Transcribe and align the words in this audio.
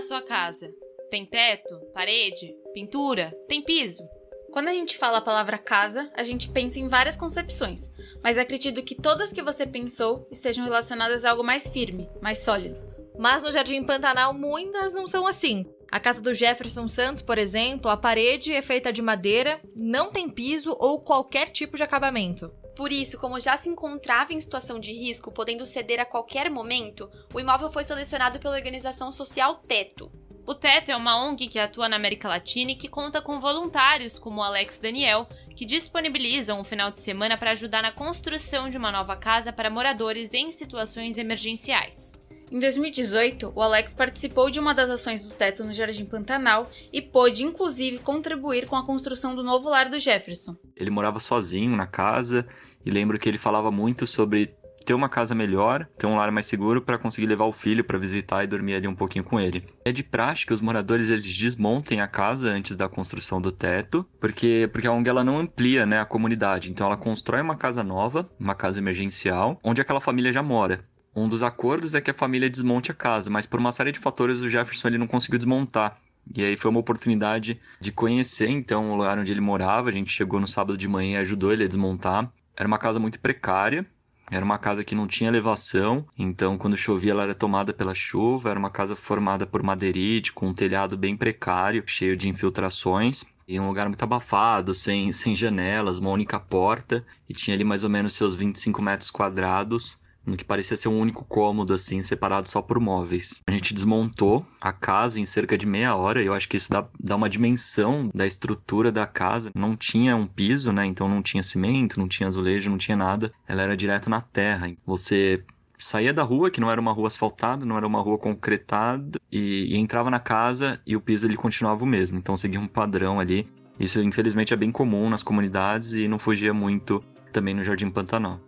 a 0.00 0.02
sua 0.02 0.22
casa? 0.22 0.74
Tem 1.10 1.26
teto, 1.26 1.78
parede, 1.92 2.56
pintura, 2.72 3.36
tem 3.46 3.60
piso? 3.60 4.02
Quando 4.50 4.68
a 4.68 4.72
gente 4.72 4.96
fala 4.96 5.18
a 5.18 5.22
palavra 5.22 5.58
casa, 5.58 6.10
a 6.16 6.22
gente 6.22 6.48
pensa 6.48 6.78
em 6.80 6.88
várias 6.88 7.18
concepções, 7.18 7.92
mas 8.22 8.38
acredito 8.38 8.82
que 8.82 8.94
todas 8.94 9.32
que 9.32 9.42
você 9.42 9.66
pensou 9.66 10.26
estejam 10.30 10.64
relacionadas 10.64 11.24
a 11.24 11.30
algo 11.30 11.44
mais 11.44 11.68
firme, 11.68 12.08
mais 12.20 12.38
sólido. 12.38 12.80
Mas 13.18 13.42
no 13.42 13.52
Jardim 13.52 13.84
Pantanal 13.84 14.32
muitas 14.32 14.94
não 14.94 15.06
são 15.06 15.26
assim. 15.26 15.66
A 15.92 16.00
casa 16.00 16.22
do 16.22 16.32
Jefferson 16.32 16.88
Santos, 16.88 17.22
por 17.22 17.36
exemplo, 17.36 17.90
a 17.90 17.96
parede 17.96 18.52
é 18.52 18.62
feita 18.62 18.92
de 18.92 19.02
madeira, 19.02 19.60
não 19.76 20.10
tem 20.10 20.30
piso 20.30 20.74
ou 20.78 21.00
qualquer 21.00 21.50
tipo 21.50 21.76
de 21.76 21.82
acabamento. 21.82 22.50
Por 22.80 22.92
isso, 22.92 23.18
como 23.18 23.38
já 23.38 23.58
se 23.58 23.68
encontrava 23.68 24.32
em 24.32 24.40
situação 24.40 24.80
de 24.80 24.90
risco, 24.90 25.30
podendo 25.30 25.66
ceder 25.66 26.00
a 26.00 26.06
qualquer 26.06 26.50
momento, 26.50 27.10
o 27.34 27.38
imóvel 27.38 27.70
foi 27.70 27.84
selecionado 27.84 28.40
pela 28.40 28.56
organização 28.56 29.12
social 29.12 29.56
Teto. 29.56 30.10
O 30.46 30.54
Teto 30.54 30.90
é 30.90 30.96
uma 30.96 31.22
ONG 31.22 31.46
que 31.48 31.58
atua 31.58 31.90
na 31.90 31.96
América 31.96 32.26
Latina 32.26 32.70
e 32.70 32.76
que 32.76 32.88
conta 32.88 33.20
com 33.20 33.38
voluntários 33.38 34.18
como 34.18 34.40
o 34.40 34.42
Alex 34.42 34.78
Daniel, 34.78 35.28
que 35.54 35.66
disponibilizam 35.66 36.58
um 36.58 36.64
final 36.64 36.90
de 36.90 37.00
semana 37.00 37.36
para 37.36 37.50
ajudar 37.50 37.82
na 37.82 37.92
construção 37.92 38.70
de 38.70 38.78
uma 38.78 38.90
nova 38.90 39.14
casa 39.14 39.52
para 39.52 39.68
moradores 39.68 40.32
em 40.32 40.50
situações 40.50 41.18
emergenciais. 41.18 42.18
Em 42.50 42.58
2018, 42.58 43.52
o 43.54 43.62
Alex 43.62 43.94
participou 43.94 44.50
de 44.50 44.58
uma 44.58 44.74
das 44.74 44.90
ações 44.90 45.24
do 45.24 45.32
teto 45.32 45.62
no 45.62 45.72
Jardim 45.72 46.04
Pantanal 46.04 46.68
e 46.92 47.00
pôde, 47.00 47.44
inclusive, 47.44 47.98
contribuir 47.98 48.66
com 48.66 48.74
a 48.74 48.84
construção 48.84 49.36
do 49.36 49.44
novo 49.44 49.68
lar 49.68 49.88
do 49.88 50.00
Jefferson. 50.00 50.56
Ele 50.76 50.90
morava 50.90 51.20
sozinho 51.20 51.76
na 51.76 51.86
casa 51.86 52.44
e 52.84 52.90
lembro 52.90 53.20
que 53.20 53.28
ele 53.28 53.38
falava 53.38 53.70
muito 53.70 54.04
sobre 54.04 54.52
ter 54.84 54.94
uma 54.94 55.08
casa 55.08 55.32
melhor, 55.32 55.86
ter 55.96 56.06
um 56.06 56.16
lar 56.16 56.32
mais 56.32 56.46
seguro 56.46 56.82
para 56.82 56.98
conseguir 56.98 57.28
levar 57.28 57.44
o 57.44 57.52
filho 57.52 57.84
para 57.84 57.98
visitar 57.98 58.42
e 58.42 58.48
dormir 58.48 58.74
ali 58.74 58.88
um 58.88 58.94
pouquinho 58.96 59.24
com 59.24 59.38
ele. 59.38 59.64
É 59.84 59.92
de 59.92 60.02
prática 60.02 60.52
os 60.52 60.60
moradores 60.60 61.10
eles 61.10 61.36
desmontem 61.36 62.00
a 62.00 62.08
casa 62.08 62.48
antes 62.48 62.76
da 62.76 62.88
construção 62.88 63.40
do 63.40 63.52
teto, 63.52 64.04
porque 64.18 64.68
porque 64.72 64.88
a 64.88 64.92
ONG 64.92 65.08
ela 65.08 65.22
não 65.22 65.38
amplia, 65.38 65.86
né, 65.86 66.00
a 66.00 66.04
comunidade. 66.04 66.70
Então 66.70 66.86
ela 66.86 66.96
constrói 66.96 67.40
uma 67.40 67.54
casa 67.54 67.84
nova, 67.84 68.28
uma 68.40 68.56
casa 68.56 68.80
emergencial, 68.80 69.60
onde 69.62 69.80
aquela 69.80 70.00
família 70.00 70.32
já 70.32 70.42
mora. 70.42 70.80
Um 71.14 71.28
dos 71.28 71.42
acordos 71.42 71.94
é 71.94 72.00
que 72.00 72.10
a 72.10 72.14
família 72.14 72.48
desmonte 72.48 72.90
a 72.90 72.94
casa, 72.94 73.28
mas 73.28 73.44
por 73.44 73.58
uma 73.58 73.72
série 73.72 73.90
de 73.90 73.98
fatores 73.98 74.40
o 74.40 74.48
Jefferson 74.48 74.88
ele 74.88 74.98
não 74.98 75.08
conseguiu 75.08 75.38
desmontar. 75.38 75.98
E 76.36 76.44
aí 76.44 76.56
foi 76.56 76.70
uma 76.70 76.80
oportunidade 76.80 77.60
de 77.80 77.90
conhecer 77.90 78.48
então 78.48 78.92
o 78.92 78.96
lugar 78.96 79.18
onde 79.18 79.32
ele 79.32 79.40
morava. 79.40 79.88
A 79.88 79.92
gente 79.92 80.12
chegou 80.12 80.38
no 80.38 80.46
sábado 80.46 80.78
de 80.78 80.86
manhã 80.86 81.18
e 81.18 81.22
ajudou 81.22 81.52
ele 81.52 81.64
a 81.64 81.66
desmontar. 81.66 82.32
Era 82.56 82.68
uma 82.68 82.78
casa 82.78 83.00
muito 83.00 83.18
precária, 83.18 83.84
era 84.30 84.44
uma 84.44 84.58
casa 84.58 84.84
que 84.84 84.94
não 84.94 85.08
tinha 85.08 85.28
elevação, 85.28 86.06
então 86.16 86.56
quando 86.56 86.76
chovia 86.76 87.10
ela 87.10 87.24
era 87.24 87.34
tomada 87.34 87.72
pela 87.72 87.94
chuva. 87.94 88.50
Era 88.50 88.58
uma 88.58 88.70
casa 88.70 88.94
formada 88.94 89.44
por 89.44 89.62
madeirite, 89.62 90.32
com 90.32 90.48
um 90.48 90.54
telhado 90.54 90.96
bem 90.96 91.16
precário, 91.16 91.82
cheio 91.86 92.16
de 92.16 92.28
infiltrações. 92.28 93.24
E 93.48 93.58
um 93.58 93.66
lugar 93.66 93.88
muito 93.88 94.02
abafado, 94.04 94.72
sem, 94.76 95.10
sem 95.10 95.34
janelas, 95.34 95.98
uma 95.98 96.10
única 96.10 96.38
porta. 96.38 97.04
E 97.28 97.34
tinha 97.34 97.56
ali 97.56 97.64
mais 97.64 97.82
ou 97.82 97.90
menos 97.90 98.14
seus 98.14 98.36
25 98.36 98.80
metros 98.80 99.10
quadrados 99.10 99.98
no 100.26 100.36
que 100.36 100.44
parecia 100.44 100.76
ser 100.76 100.88
um 100.88 100.98
único 100.98 101.24
cômodo, 101.24 101.72
assim, 101.72 102.02
separado 102.02 102.48
só 102.48 102.60
por 102.60 102.78
móveis. 102.78 103.42
A 103.46 103.50
gente 103.50 103.74
desmontou 103.74 104.44
a 104.60 104.72
casa 104.72 105.18
em 105.18 105.26
cerca 105.26 105.56
de 105.56 105.66
meia 105.66 105.94
hora, 105.94 106.22
e 106.22 106.26
eu 106.26 106.34
acho 106.34 106.48
que 106.48 106.56
isso 106.56 106.70
dá, 106.70 106.86
dá 106.98 107.16
uma 107.16 107.28
dimensão 107.28 108.10
da 108.14 108.26
estrutura 108.26 108.92
da 108.92 109.06
casa. 109.06 109.50
Não 109.54 109.76
tinha 109.76 110.16
um 110.16 110.26
piso, 110.26 110.72
né? 110.72 110.86
Então 110.86 111.08
não 111.08 111.22
tinha 111.22 111.42
cimento, 111.42 111.98
não 111.98 112.08
tinha 112.08 112.28
azulejo, 112.28 112.70
não 112.70 112.78
tinha 112.78 112.96
nada. 112.96 113.32
Ela 113.46 113.62
era 113.62 113.76
direto 113.76 114.10
na 114.10 114.20
terra. 114.20 114.70
Você 114.86 115.42
saía 115.78 116.12
da 116.12 116.22
rua, 116.22 116.50
que 116.50 116.60
não 116.60 116.70
era 116.70 116.80
uma 116.80 116.92
rua 116.92 117.08
asfaltada, 117.08 117.64
não 117.64 117.76
era 117.76 117.86
uma 117.86 118.00
rua 118.00 118.18
concretada, 118.18 119.18
e, 119.32 119.74
e 119.74 119.78
entrava 119.78 120.10
na 120.10 120.20
casa 120.20 120.80
e 120.86 120.94
o 120.94 121.00
piso 121.00 121.26
ele 121.26 121.36
continuava 121.36 121.82
o 121.82 121.86
mesmo. 121.86 122.18
Então 122.18 122.36
seguia 122.36 122.60
um 122.60 122.66
padrão 122.66 123.18
ali. 123.18 123.48
Isso 123.78 124.00
infelizmente 124.02 124.52
é 124.52 124.56
bem 124.56 124.70
comum 124.70 125.08
nas 125.08 125.22
comunidades 125.22 125.94
e 125.94 126.06
não 126.06 126.18
fugia 126.18 126.52
muito 126.52 127.02
também 127.32 127.54
no 127.54 127.64
Jardim 127.64 127.90
Pantanal. 127.90 128.38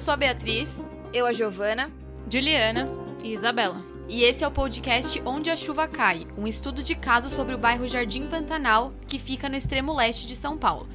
Eu 0.00 0.04
sou 0.04 0.14
a 0.14 0.16
Beatriz. 0.16 0.82
Eu, 1.12 1.26
a 1.26 1.32
Giovana. 1.34 1.90
Juliana 2.26 2.88
e 3.22 3.34
Isabela. 3.34 3.84
E 4.08 4.24
esse 4.24 4.42
é 4.42 4.48
o 4.48 4.50
podcast 4.50 5.20
Onde 5.26 5.50
a 5.50 5.56
Chuva 5.56 5.86
Cai, 5.86 6.26
um 6.38 6.46
estudo 6.46 6.82
de 6.82 6.94
caso 6.94 7.28
sobre 7.28 7.54
o 7.54 7.58
bairro 7.58 7.86
Jardim 7.86 8.26
Pantanal, 8.26 8.94
que 9.06 9.18
fica 9.18 9.46
no 9.46 9.56
extremo 9.56 9.94
leste 9.94 10.26
de 10.26 10.34
São 10.34 10.56
Paulo. 10.56 10.88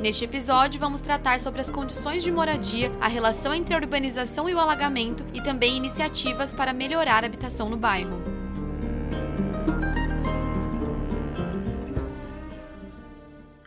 Neste 0.00 0.24
episódio, 0.24 0.80
vamos 0.80 1.02
tratar 1.02 1.38
sobre 1.40 1.60
as 1.60 1.70
condições 1.70 2.22
de 2.22 2.32
moradia, 2.32 2.90
a 3.02 3.06
relação 3.06 3.52
entre 3.52 3.74
a 3.74 3.78
urbanização 3.78 4.48
e 4.48 4.54
o 4.54 4.58
alagamento 4.58 5.26
e 5.34 5.42
também 5.42 5.76
iniciativas 5.76 6.54
para 6.54 6.72
melhorar 6.72 7.22
a 7.22 7.26
habitação 7.26 7.68
no 7.68 7.76
bairro. 7.76 8.35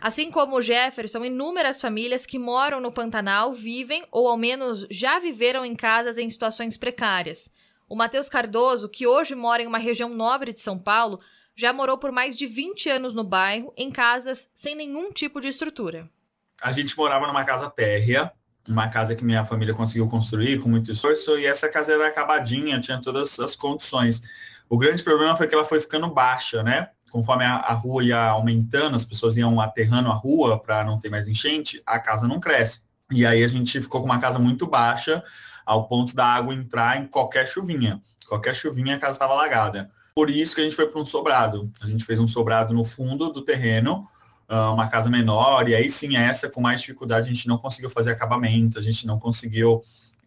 Assim 0.00 0.30
como 0.30 0.56
o 0.56 0.62
Jefferson, 0.62 1.26
inúmeras 1.26 1.78
famílias 1.78 2.24
que 2.24 2.38
moram 2.38 2.80
no 2.80 2.90
Pantanal 2.90 3.52
vivem 3.52 4.02
ou 4.10 4.28
ao 4.28 4.36
menos 4.36 4.86
já 4.90 5.18
viveram 5.18 5.62
em 5.62 5.76
casas 5.76 6.16
em 6.16 6.30
situações 6.30 6.76
precárias. 6.78 7.52
O 7.86 7.94
Matheus 7.94 8.26
Cardoso, 8.26 8.88
que 8.88 9.06
hoje 9.06 9.34
mora 9.34 9.62
em 9.62 9.66
uma 9.66 9.76
região 9.76 10.08
nobre 10.08 10.54
de 10.54 10.60
São 10.60 10.78
Paulo, 10.78 11.20
já 11.54 11.70
morou 11.70 11.98
por 11.98 12.10
mais 12.10 12.34
de 12.34 12.46
20 12.46 12.88
anos 12.88 13.12
no 13.12 13.22
bairro, 13.22 13.74
em 13.76 13.90
casas 13.90 14.48
sem 14.54 14.74
nenhum 14.74 15.12
tipo 15.12 15.38
de 15.38 15.48
estrutura. 15.48 16.08
A 16.62 16.72
gente 16.72 16.96
morava 16.96 17.26
numa 17.26 17.44
casa 17.44 17.68
térrea, 17.68 18.32
uma 18.66 18.88
casa 18.88 19.14
que 19.14 19.24
minha 19.24 19.44
família 19.44 19.74
conseguiu 19.74 20.08
construir 20.08 20.60
com 20.60 20.68
muito 20.68 20.90
esforço, 20.92 21.38
e 21.38 21.44
essa 21.44 21.68
casa 21.68 21.92
era 21.92 22.06
acabadinha, 22.06 22.80
tinha 22.80 22.98
todas 23.02 23.38
as 23.38 23.54
condições. 23.54 24.22
O 24.66 24.78
grande 24.78 25.02
problema 25.02 25.36
foi 25.36 25.46
que 25.46 25.54
ela 25.54 25.64
foi 25.64 25.80
ficando 25.80 26.08
baixa, 26.08 26.62
né? 26.62 26.90
Conforme 27.10 27.44
a, 27.44 27.56
a, 27.56 27.72
rua 27.72 28.04
ia 28.04 28.28
aumentando, 28.28 28.96
as 28.96 29.04
pessoas 29.04 29.36
iam 29.36 29.60
aterrando 29.60 30.10
a 30.10 30.14
rua 30.14 30.58
para 30.58 30.84
não 30.84 30.98
ter 30.98 31.10
mais 31.10 31.28
enchente, 31.28 31.82
a 31.84 31.98
casa 31.98 32.26
não 32.26 32.40
cresce. 32.40 32.82
E 33.10 33.26
aí 33.26 33.42
a 33.42 33.48
gente 33.48 33.80
ficou 33.80 34.00
com 34.00 34.06
uma 34.06 34.20
casa 34.20 34.38
muito 34.38 34.66
baixa, 34.66 35.22
ao 35.66 35.86
ponto 35.86 36.14
da 36.14 36.24
água 36.24 36.54
entrar 36.54 37.00
em 37.00 37.06
qualquer 37.06 37.46
chuvinha. 37.46 38.00
Qualquer 38.28 38.54
chuvinha 38.54 38.96
a 38.96 38.98
casa 38.98 39.12
estava 39.12 39.32
alagada. 39.32 39.90
Por 40.14 40.30
isso 40.30 40.54
que 40.54 40.60
a 40.60 40.64
gente 40.64 40.76
foi 40.76 40.86
para 40.86 41.00
um 41.00 41.04
sobrado. 41.04 41.70
A 41.82 41.86
gente 41.86 42.04
fez 42.04 42.18
um 42.18 42.26
sobrado 42.26 42.72
no 42.72 42.84
fundo 42.84 43.32
do 43.32 43.42
terreno, 43.42 44.08
ah, 44.48 44.72
uma 44.72 44.88
casa 44.88 45.08
menor, 45.08 45.68
e 45.68 45.74
aí 45.74 45.88
sim, 45.88 46.16
essa 46.16 46.48
com 46.48 46.60
mais 46.60 46.80
dificuldade, 46.80 47.28
a 47.28 47.32
gente 47.32 47.46
não 47.46 47.58
conseguiu 47.58 47.90
fazer 47.90 48.10
acabamento, 48.10 48.78
a 48.78 48.82
gente 48.82 49.06
não 49.06 49.18
conseguiu 49.18 49.80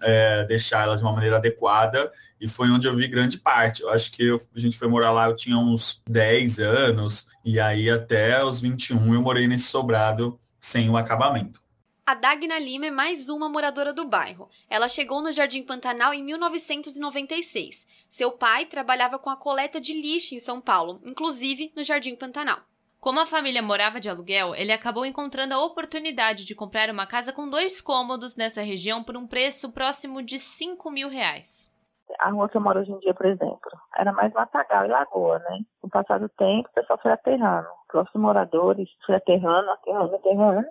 é, 0.03 0.43
deixar 0.45 0.83
ela 0.83 0.95
de 0.95 1.01
uma 1.01 1.11
maneira 1.11 1.37
adequada 1.37 2.11
e 2.39 2.47
foi 2.47 2.69
onde 2.69 2.87
eu 2.87 2.95
vi 2.95 3.07
grande 3.07 3.37
parte. 3.37 3.81
Eu 3.81 3.89
acho 3.89 4.11
que 4.11 4.25
eu, 4.25 4.41
a 4.55 4.59
gente 4.59 4.77
foi 4.77 4.87
morar 4.87 5.11
lá, 5.11 5.27
eu 5.27 5.35
tinha 5.35 5.57
uns 5.57 6.01
10 6.09 6.59
anos, 6.59 7.29
e 7.43 7.59
aí 7.59 7.89
até 7.89 8.43
os 8.43 8.59
21 8.59 9.13
eu 9.13 9.21
morei 9.21 9.47
nesse 9.47 9.65
sobrado 9.65 10.39
sem 10.59 10.89
o 10.89 10.97
acabamento. 10.97 11.63
A 12.05 12.13
Dagna 12.13 12.59
Lima 12.59 12.87
é 12.87 12.91
mais 12.91 13.29
uma 13.29 13.47
moradora 13.47 13.93
do 13.93 14.05
bairro. 14.05 14.49
Ela 14.69 14.89
chegou 14.89 15.21
no 15.21 15.31
Jardim 15.31 15.63
Pantanal 15.63 16.13
em 16.13 16.21
1996. 16.21 17.87
Seu 18.09 18.33
pai 18.33 18.65
trabalhava 18.65 19.17
com 19.17 19.29
a 19.29 19.37
coleta 19.37 19.79
de 19.79 19.93
lixo 19.93 20.35
em 20.35 20.39
São 20.39 20.59
Paulo, 20.59 21.01
inclusive 21.05 21.71
no 21.73 21.81
Jardim 21.81 22.13
Pantanal. 22.13 22.59
Como 23.03 23.19
a 23.19 23.25
família 23.25 23.61
morava 23.61 23.99
de 23.99 24.09
aluguel, 24.09 24.55
ele 24.55 24.71
acabou 24.71 25.05
encontrando 25.05 25.53
a 25.53 25.61
oportunidade 25.61 26.45
de 26.45 26.55
comprar 26.55 26.89
uma 26.89 27.05
casa 27.05 27.33
com 27.33 27.49
dois 27.49 27.81
cômodos 27.81 28.37
nessa 28.37 28.61
região 28.61 29.03
por 29.03 29.17
um 29.17 29.27
preço 29.27 29.73
próximo 29.73 30.23
de 30.23 30.39
5 30.39 30.89
mil 30.89 31.09
reais. 31.09 31.69
A 32.17 32.29
rua 32.29 32.47
que 32.47 32.55
eu 32.55 32.61
moro 32.61 32.79
hoje 32.79 32.93
em 32.93 32.99
dia, 32.99 33.13
por 33.13 33.25
exemplo, 33.25 33.71
era 33.97 34.13
mais 34.13 34.31
matagal 34.31 34.85
e 34.85 34.87
lagoa, 34.87 35.37
né? 35.39 35.59
No 35.83 35.89
passado 35.89 36.21
do 36.21 36.29
tempo, 36.29 36.69
o 36.69 36.73
pessoal 36.73 36.97
foi 37.01 37.11
aterrando. 37.11 37.67
Os 37.93 38.13
moradores 38.15 38.87
foi 39.05 39.15
aterrando, 39.15 39.69
aterrando, 39.71 40.15
aterrando. 40.15 40.67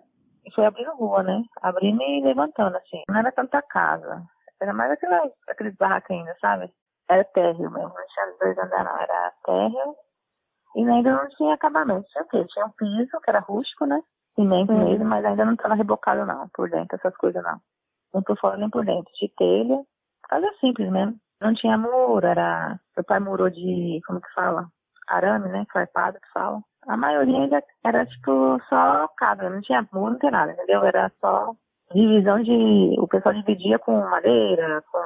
E 0.47 0.55
foi 0.55 0.65
abrindo 0.65 0.97
rua, 0.97 1.23
né? 1.23 1.43
Abrindo 1.61 2.01
e 2.01 2.23
levantando, 2.23 2.79
assim. 2.79 3.03
Não 3.11 3.19
era 3.19 3.31
tanta 3.31 3.61
casa. 3.61 4.23
Era 4.59 4.73
mais 4.73 4.91
aqueles 5.49 5.77
barracos 5.77 6.11
ainda, 6.11 6.35
sabe? 6.41 6.73
Era 7.11 7.25
térreo 7.25 7.71
mesmo. 7.71 7.91
Não 7.91 8.07
tinha 8.07 8.37
dois 8.41 8.57
andares, 8.57 8.87
não. 8.87 8.99
Era 9.03 9.33
térreo 9.45 9.97
e 10.77 10.89
ainda 10.89 11.13
não 11.13 11.29
tinha 11.31 11.55
acabamento. 11.55 12.09
Tinha 12.09 12.25
o 12.25 12.29
quê? 12.29 12.45
Tinha 12.53 12.67
um 12.67 12.71
piso, 12.71 13.21
que 13.23 13.31
era 13.31 13.41
rústico, 13.41 13.87
né? 13.87 14.01
Cimento 14.35 14.73
uhum. 14.73 14.85
mesmo, 14.85 15.05
mas 15.05 15.25
ainda 15.25 15.45
não 15.45 15.55
estava 15.55 15.75
rebocado, 15.75 16.25
não, 16.25 16.49
por 16.55 16.71
dentro, 16.71 16.97
essas 16.97 17.17
coisas, 17.17 17.43
não. 17.43 17.59
Nem 18.15 18.23
por 18.23 18.39
fora 18.39 18.57
nem 18.57 18.71
por 18.71 18.85
dentro. 18.85 19.13
De 19.21 19.29
telha, 19.37 19.83
casa 20.29 20.51
simples 20.61 20.91
mesmo. 20.91 21.17
Não 21.41 21.55
tinha 21.55 21.77
muro, 21.77 22.27
era. 22.27 22.79
Meu 22.97 23.05
pai 23.05 23.21
murou 23.21 23.51
de. 23.51 24.01
Como 24.07 24.21
que 24.21 24.33
fala? 24.35 24.67
Arame, 25.09 25.49
né? 25.49 25.67
Farpado 25.73 26.19
que 26.21 26.33
fala. 26.33 26.61
A 26.87 26.97
maioria 26.97 27.37
ainda 27.37 27.63
era, 27.85 28.07
tipo, 28.07 28.61
só 28.69 29.09
casa. 29.17 29.51
Não 29.51 29.61
tinha 29.61 29.87
muro, 29.93 30.13
não 30.13 30.19
tinha 30.19 30.31
nada, 30.31 30.53
entendeu? 30.53 30.85
Era 30.85 31.11
só 31.21 31.53
divisão 31.93 32.43
de. 32.43 32.97
O 32.99 33.09
pessoal 33.09 33.35
dividia 33.35 33.79
com 33.79 34.01
madeira, 34.01 34.83
com 34.91 34.99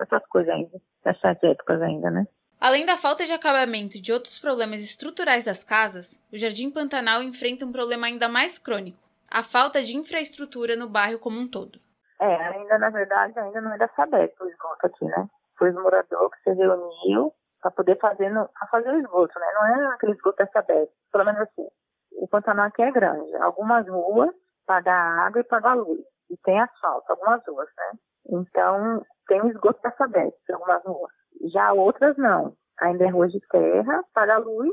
essas 0.00 0.26
coisas 0.28 0.52
ainda, 0.52 0.78
nessas 1.04 1.42
épocas 1.42 1.80
ainda, 1.82 2.10
né? 2.10 2.26
Além 2.60 2.86
da 2.86 2.96
falta 2.96 3.24
de 3.24 3.32
acabamento 3.32 3.96
e 3.96 4.00
de 4.00 4.12
outros 4.12 4.38
problemas 4.38 4.80
estruturais 4.80 5.44
das 5.44 5.62
casas, 5.62 6.20
o 6.32 6.38
Jardim 6.38 6.70
Pantanal 6.70 7.22
enfrenta 7.22 7.66
um 7.66 7.72
problema 7.72 8.06
ainda 8.06 8.28
mais 8.28 8.58
crônico: 8.58 8.98
a 9.30 9.42
falta 9.42 9.82
de 9.82 9.96
infraestrutura 9.96 10.74
no 10.74 10.88
bairro 10.88 11.18
como 11.18 11.38
um 11.38 11.48
todo. 11.48 11.78
É, 12.20 12.34
ainda 12.34 12.78
na 12.78 12.88
verdade, 12.88 13.38
ainda 13.38 13.60
não 13.60 13.74
é 13.74 13.78
da 13.78 13.88
Sabesp 13.88 14.42
o 14.42 14.48
esgoto 14.48 14.86
aqui, 14.86 15.04
né? 15.04 15.28
Foi 15.58 15.70
os 15.70 15.76
moradores 15.76 16.34
que 16.42 16.50
se 16.50 16.56
reuniu 16.56 17.32
para 17.60 17.70
poder 17.70 17.98
fazer, 17.98 18.30
no, 18.30 18.48
fazer 18.70 18.90
o 18.90 18.98
esgoto, 19.00 19.38
né? 19.38 19.46
Não 19.54 19.66
é 19.66 19.94
aquele 19.94 20.12
esgoto 20.12 20.48
Sabesp, 20.52 20.92
pelo 21.12 21.24
menos 21.24 21.40
assim. 21.42 21.68
O 22.12 22.26
Pantanal 22.26 22.66
aqui 22.66 22.82
é 22.82 22.90
grande. 22.90 23.36
Algumas 23.36 23.86
ruas 23.86 24.34
paga 24.66 24.92
água 24.92 25.40
e 25.40 25.44
paga 25.44 25.74
luz. 25.74 26.00
E 26.30 26.36
tem 26.38 26.58
asfalto, 26.58 27.12
algumas 27.12 27.46
ruas, 27.46 27.68
né? 27.76 27.98
Então, 28.28 29.04
tem 29.28 29.42
o 29.42 29.48
esgoto 29.48 29.80
da 29.82 29.92
Sabesp, 29.92 30.52
algumas 30.52 30.82
ruas. 30.84 31.12
Já 31.52 31.72
outras 31.72 32.16
não. 32.16 32.54
Ainda 32.80 33.04
é 33.04 33.08
rua 33.08 33.28
de 33.28 33.40
terra, 33.48 34.04
paga 34.14 34.38
luz. 34.38 34.72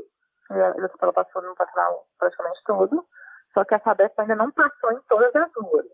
Ela 0.50 1.12
passou 1.12 1.42
no 1.42 1.54
Pantanal 1.54 2.04
praticamente 2.18 2.60
todo. 2.64 3.04
Só 3.52 3.64
que 3.64 3.74
a 3.74 3.80
Sabesp 3.80 4.18
ainda 4.18 4.34
não 4.34 4.50
passou 4.50 4.92
em 4.92 5.00
todas 5.08 5.34
as 5.34 5.50
ruas. 5.56 5.86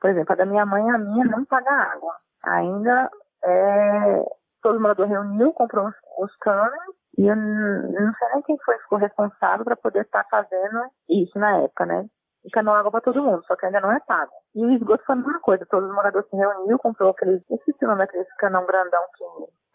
Por 0.00 0.10
exemplo, 0.10 0.32
a 0.32 0.36
da 0.36 0.46
minha 0.46 0.64
mãe, 0.64 0.88
a 0.90 0.98
minha 0.98 1.24
não 1.24 1.44
paga 1.44 1.70
água. 1.70 2.14
Ainda 2.44 3.10
é, 3.44 4.24
todo 4.62 4.80
mundo 4.80 5.04
reuniu, 5.04 5.52
comprou 5.52 5.88
os, 5.88 5.94
os 6.18 6.36
canos 6.36 6.72
e 7.16 7.26
eu 7.26 7.34
não 7.34 8.14
sei 8.14 8.28
nem 8.32 8.42
quem 8.42 8.58
foi 8.64 8.78
ficou 8.78 8.98
responsável 8.98 9.64
para 9.64 9.76
poder 9.76 10.02
estar 10.02 10.22
tá 10.24 10.28
fazendo 10.30 10.84
isso 11.08 11.36
na 11.38 11.56
época, 11.58 11.84
né? 11.86 12.06
E 12.44 12.50
canou 12.50 12.74
água 12.74 12.92
para 12.92 13.00
todo 13.00 13.22
mundo, 13.22 13.44
só 13.44 13.56
que 13.56 13.66
ainda 13.66 13.80
não 13.80 13.90
é 13.90 13.98
pago. 14.06 14.30
E 14.54 14.64
o 14.64 14.70
esgoto 14.70 15.04
foi 15.04 15.14
a 15.14 15.18
mesma 15.18 15.40
coisa, 15.40 15.66
todos 15.68 15.88
os 15.88 15.94
moradores 15.94 16.28
se 16.28 16.36
reuniu, 16.36 16.78
comprou 16.78 17.10
aqueles, 17.10 17.42
esqueci 17.50 17.84
o 17.84 17.96
daqueles 17.96 18.32
canão 18.36 18.64
grandão 18.64 19.02
que 19.16 19.24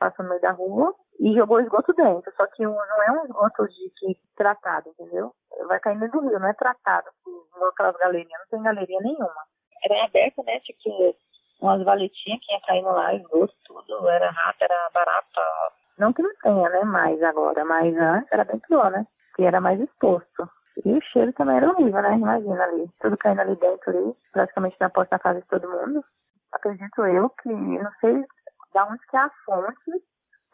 passa 0.04 0.24
no 0.24 0.30
meio 0.30 0.42
da 0.42 0.52
rua 0.52 0.94
e 1.20 1.34
jogou 1.34 1.60
esgoto 1.60 1.94
dentro. 1.94 2.32
Só 2.36 2.46
que 2.48 2.64
não 2.64 3.04
é 3.04 3.12
um 3.12 3.26
esgoto 3.26 3.68
de 3.68 3.90
que 3.98 4.18
tratado, 4.36 4.90
entendeu? 4.90 5.32
Vai 5.68 5.80
cair 5.80 6.00
dentro 6.00 6.22
do 6.22 6.30
rio, 6.30 6.40
não 6.40 6.48
é 6.48 6.54
tratado, 6.54 7.10
igual 7.56 7.70
aquelas 7.70 7.96
galerias, 7.98 8.40
não 8.40 8.48
tem 8.50 8.64
galeria 8.64 9.00
nenhuma 9.00 9.44
era 9.84 10.06
aberta, 10.06 10.42
né? 10.44 10.60
Tipo, 10.62 11.16
umas 11.62 11.84
valetinhas 11.84 12.40
que 12.42 12.54
ia 12.54 12.62
caindo 12.62 12.90
lá, 12.90 13.14
esgoto, 13.14 13.54
tudo, 13.66 14.10
era 14.10 14.32
rato, 14.32 14.58
era 14.62 14.90
barata. 14.94 15.42
Não 15.98 16.14
que 16.14 16.22
não 16.22 16.34
tenha, 16.42 16.70
né? 16.70 16.84
Mais 16.84 17.22
agora, 17.22 17.64
mas 17.66 17.96
antes 17.96 18.32
era 18.32 18.44
bem 18.44 18.60
pior, 18.60 18.92
né? 18.92 19.06
Que 19.36 19.44
era 19.44 19.62
mais 19.62 19.80
exposto. 19.80 20.50
E 20.86 20.92
o 20.92 21.02
cheiro 21.02 21.32
também 21.34 21.58
era 21.58 21.70
horrível, 21.70 22.02
né? 22.02 22.16
Imagina 22.16 22.64
ali, 22.64 22.90
tudo 23.00 23.18
caindo 23.18 23.42
ali 23.42 23.56
dentro 23.58 23.90
ali, 23.92 24.16
praticamente 24.32 24.76
na 24.80 24.90
porta 24.90 25.18
da 25.18 25.20
casa 25.20 25.42
de 25.42 25.48
todo 25.48 25.70
mundo. 25.70 26.04
Acredito 26.52 27.06
eu 27.06 27.30
que, 27.30 27.50
não 27.50 27.92
sei 28.00 28.24
da 28.74 28.86
onde 28.86 29.06
que 29.08 29.18
é 29.18 29.20
a 29.20 29.32
fonte, 29.46 29.92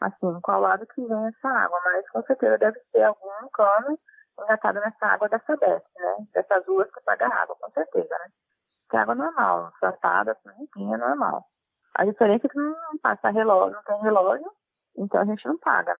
assim, 0.00 0.40
qual 0.42 0.60
lado 0.60 0.86
que 0.86 1.04
vem 1.04 1.26
essa 1.26 1.48
água, 1.48 1.80
mas 1.84 2.08
com 2.10 2.22
certeza 2.22 2.58
deve 2.58 2.80
ser 2.92 3.02
algum 3.02 3.48
cano 3.52 3.98
engatado 4.38 4.80
nessa 4.80 5.06
água 5.06 5.28
dessa 5.28 5.44
Sabesp, 5.46 5.86
né? 5.96 6.16
Dessas 6.32 6.66
ruas 6.66 6.90
que 6.90 7.00
paga 7.02 7.26
água, 7.26 7.56
com 7.60 7.70
certeza, 7.70 8.18
né? 8.18 8.30
que 8.90 8.96
é 8.96 9.00
água 9.00 9.14
normal, 9.14 9.72
tratada, 9.80 10.36
limpinha, 10.58 10.98
normal. 10.98 11.46
A 11.94 12.04
diferença 12.04 12.46
é 12.46 12.50
que 12.50 12.58
não 12.58 12.98
passa 13.02 13.30
relógio, 13.30 13.76
não 13.76 13.82
tem 13.84 14.02
relógio, 14.02 14.50
então 14.96 15.20
a 15.20 15.24
gente 15.24 15.46
não 15.46 15.56
paga. 15.58 15.96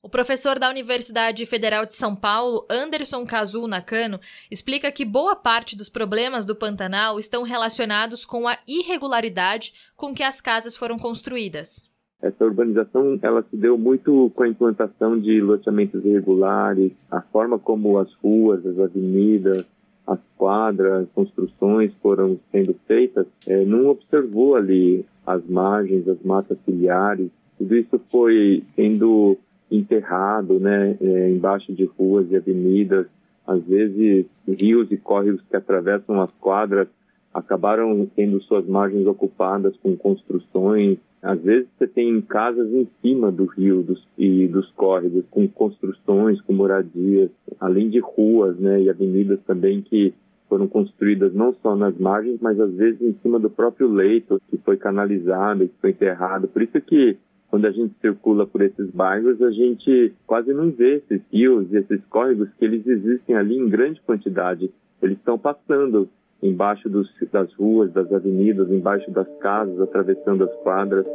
O 0.00 0.08
professor 0.08 0.60
da 0.60 0.70
Universidade 0.70 1.44
Federal 1.44 1.84
de 1.84 1.96
São 1.96 2.14
Paulo, 2.14 2.64
Anderson 2.70 3.26
Cazu 3.26 3.66
Nakano, 3.66 4.20
explica 4.48 4.92
que 4.92 5.04
boa 5.04 5.34
parte 5.34 5.76
dos 5.76 5.88
problemas 5.88 6.44
do 6.44 6.54
Pantanal 6.54 7.18
estão 7.18 7.42
relacionados 7.42 8.24
com 8.24 8.46
a 8.46 8.56
irregularidade 8.68 9.72
com 9.96 10.14
que 10.14 10.22
as 10.22 10.40
casas 10.40 10.76
foram 10.76 11.00
construídas. 11.00 11.90
Essa 12.22 12.44
urbanização 12.44 13.18
ela 13.20 13.42
se 13.50 13.56
deu 13.56 13.76
muito 13.76 14.30
com 14.36 14.44
a 14.44 14.48
implantação 14.48 15.18
de 15.18 15.40
loteamentos 15.40 16.04
irregulares, 16.04 16.92
a 17.10 17.20
forma 17.20 17.58
como 17.58 17.98
as 17.98 18.12
ruas, 18.22 18.64
as 18.64 18.78
avenidas, 18.78 19.66
as 20.06 20.20
quadras, 20.36 21.02
as 21.02 21.10
construções 21.10 21.92
foram 22.00 22.38
sendo 22.52 22.74
feitas, 22.86 23.26
é, 23.48 23.64
não 23.64 23.88
observou 23.88 24.54
ali 24.54 25.04
as 25.26 25.44
margens, 25.44 26.08
as 26.08 26.22
matas 26.22 26.56
ciliares, 26.64 27.30
tudo 27.58 27.76
isso 27.76 28.00
foi 28.10 28.62
sendo 28.76 29.36
enterrado, 29.70 30.58
né, 30.58 30.96
é, 31.00 31.30
embaixo 31.30 31.72
de 31.72 31.84
ruas 31.84 32.30
e 32.30 32.36
avenidas, 32.36 33.06
às 33.46 33.62
vezes 33.64 34.26
rios 34.46 34.90
e 34.90 34.96
córregos 34.96 35.42
que 35.48 35.56
atravessam 35.56 36.20
as 36.20 36.30
quadras 36.32 36.88
acabaram 37.32 38.06
tendo 38.14 38.40
suas 38.42 38.66
margens 38.66 39.06
ocupadas 39.06 39.76
com 39.78 39.96
construções. 39.96 40.98
Às 41.22 41.40
vezes 41.40 41.68
você 41.76 41.86
tem 41.86 42.20
casas 42.20 42.70
em 42.72 42.88
cima 43.02 43.30
do 43.30 43.44
rio 43.44 43.82
dos, 43.82 44.06
e 44.16 44.46
dos 44.46 44.70
córregos, 44.72 45.24
com 45.30 45.48
construções, 45.48 46.40
com 46.42 46.52
moradias, 46.52 47.30
além 47.60 47.88
de 47.88 47.98
ruas 47.98 48.56
né, 48.58 48.82
e 48.82 48.90
avenidas 48.90 49.40
também 49.46 49.82
que 49.82 50.14
foram 50.48 50.66
construídas 50.66 51.34
não 51.34 51.54
só 51.62 51.76
nas 51.76 51.96
margens, 51.98 52.38
mas 52.40 52.58
às 52.58 52.72
vezes 52.72 53.00
em 53.02 53.14
cima 53.22 53.38
do 53.38 53.50
próprio 53.50 53.88
leito, 53.88 54.40
que 54.48 54.56
foi 54.58 54.76
canalizado, 54.76 55.68
que 55.68 55.74
foi 55.80 55.90
enterrado. 55.90 56.48
Por 56.48 56.62
isso 56.62 56.80
que 56.80 57.18
quando 57.50 57.66
a 57.66 57.70
gente 57.70 57.94
circula 58.00 58.46
por 58.46 58.60
esses 58.60 58.90
bairros, 58.90 59.40
a 59.40 59.50
gente 59.50 60.14
quase 60.26 60.52
não 60.52 60.70
vê 60.70 60.96
esses 60.96 61.22
rios 61.32 61.72
e 61.72 61.78
esses 61.78 62.04
córregos 62.06 62.48
que 62.58 62.64
eles 62.64 62.86
existem 62.86 63.36
ali 63.36 63.56
em 63.56 63.68
grande 63.68 64.00
quantidade. 64.02 64.70
Eles 65.00 65.16
estão 65.16 65.38
passando 65.38 66.08
embaixo 66.42 66.88
dos, 66.88 67.08
das 67.32 67.52
ruas, 67.54 67.92
das 67.92 68.12
avenidas, 68.12 68.70
embaixo 68.70 69.10
das 69.10 69.28
casas, 69.38 69.80
atravessando 69.80 70.44
as 70.44 70.54
quadras. 70.56 71.06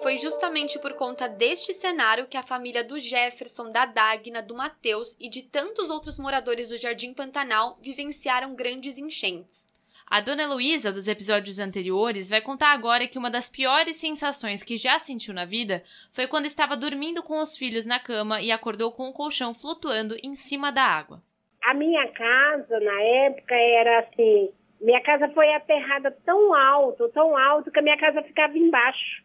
Foi 0.00 0.18
justamente 0.18 0.78
por 0.78 0.92
conta 0.92 1.26
deste 1.26 1.72
cenário 1.72 2.26
que 2.26 2.36
a 2.36 2.42
família 2.42 2.84
do 2.84 3.00
Jefferson, 3.00 3.70
da 3.70 3.86
Dagna, 3.86 4.42
do 4.42 4.54
Matheus 4.54 5.16
e 5.18 5.28
de 5.28 5.42
tantos 5.42 5.90
outros 5.90 6.18
moradores 6.18 6.68
do 6.68 6.76
Jardim 6.76 7.14
Pantanal 7.14 7.78
vivenciaram 7.82 8.54
grandes 8.54 8.98
enchentes. 8.98 9.73
A 10.06 10.20
dona 10.20 10.42
Heloísa, 10.42 10.92
dos 10.92 11.08
episódios 11.08 11.58
anteriores, 11.58 12.28
vai 12.28 12.40
contar 12.40 12.72
agora 12.72 13.08
que 13.08 13.18
uma 13.18 13.30
das 13.30 13.48
piores 13.48 13.96
sensações 13.96 14.62
que 14.62 14.76
já 14.76 14.98
sentiu 14.98 15.32
na 15.32 15.46
vida 15.46 15.82
foi 16.12 16.26
quando 16.28 16.46
estava 16.46 16.76
dormindo 16.76 17.22
com 17.22 17.40
os 17.40 17.56
filhos 17.56 17.86
na 17.86 17.98
cama 17.98 18.40
e 18.40 18.52
acordou 18.52 18.92
com 18.92 19.08
o 19.08 19.12
colchão 19.12 19.54
flutuando 19.54 20.14
em 20.22 20.36
cima 20.36 20.70
da 20.70 20.82
água. 20.82 21.22
A 21.64 21.72
minha 21.72 22.06
casa, 22.12 22.78
na 22.80 23.02
época, 23.02 23.54
era 23.54 24.00
assim: 24.00 24.50
minha 24.80 25.00
casa 25.00 25.28
foi 25.30 25.52
aterrada 25.54 26.10
tão 26.24 26.54
alto, 26.54 27.08
tão 27.08 27.36
alto, 27.36 27.70
que 27.70 27.78
a 27.78 27.82
minha 27.82 27.96
casa 27.96 28.22
ficava 28.22 28.56
embaixo. 28.56 29.24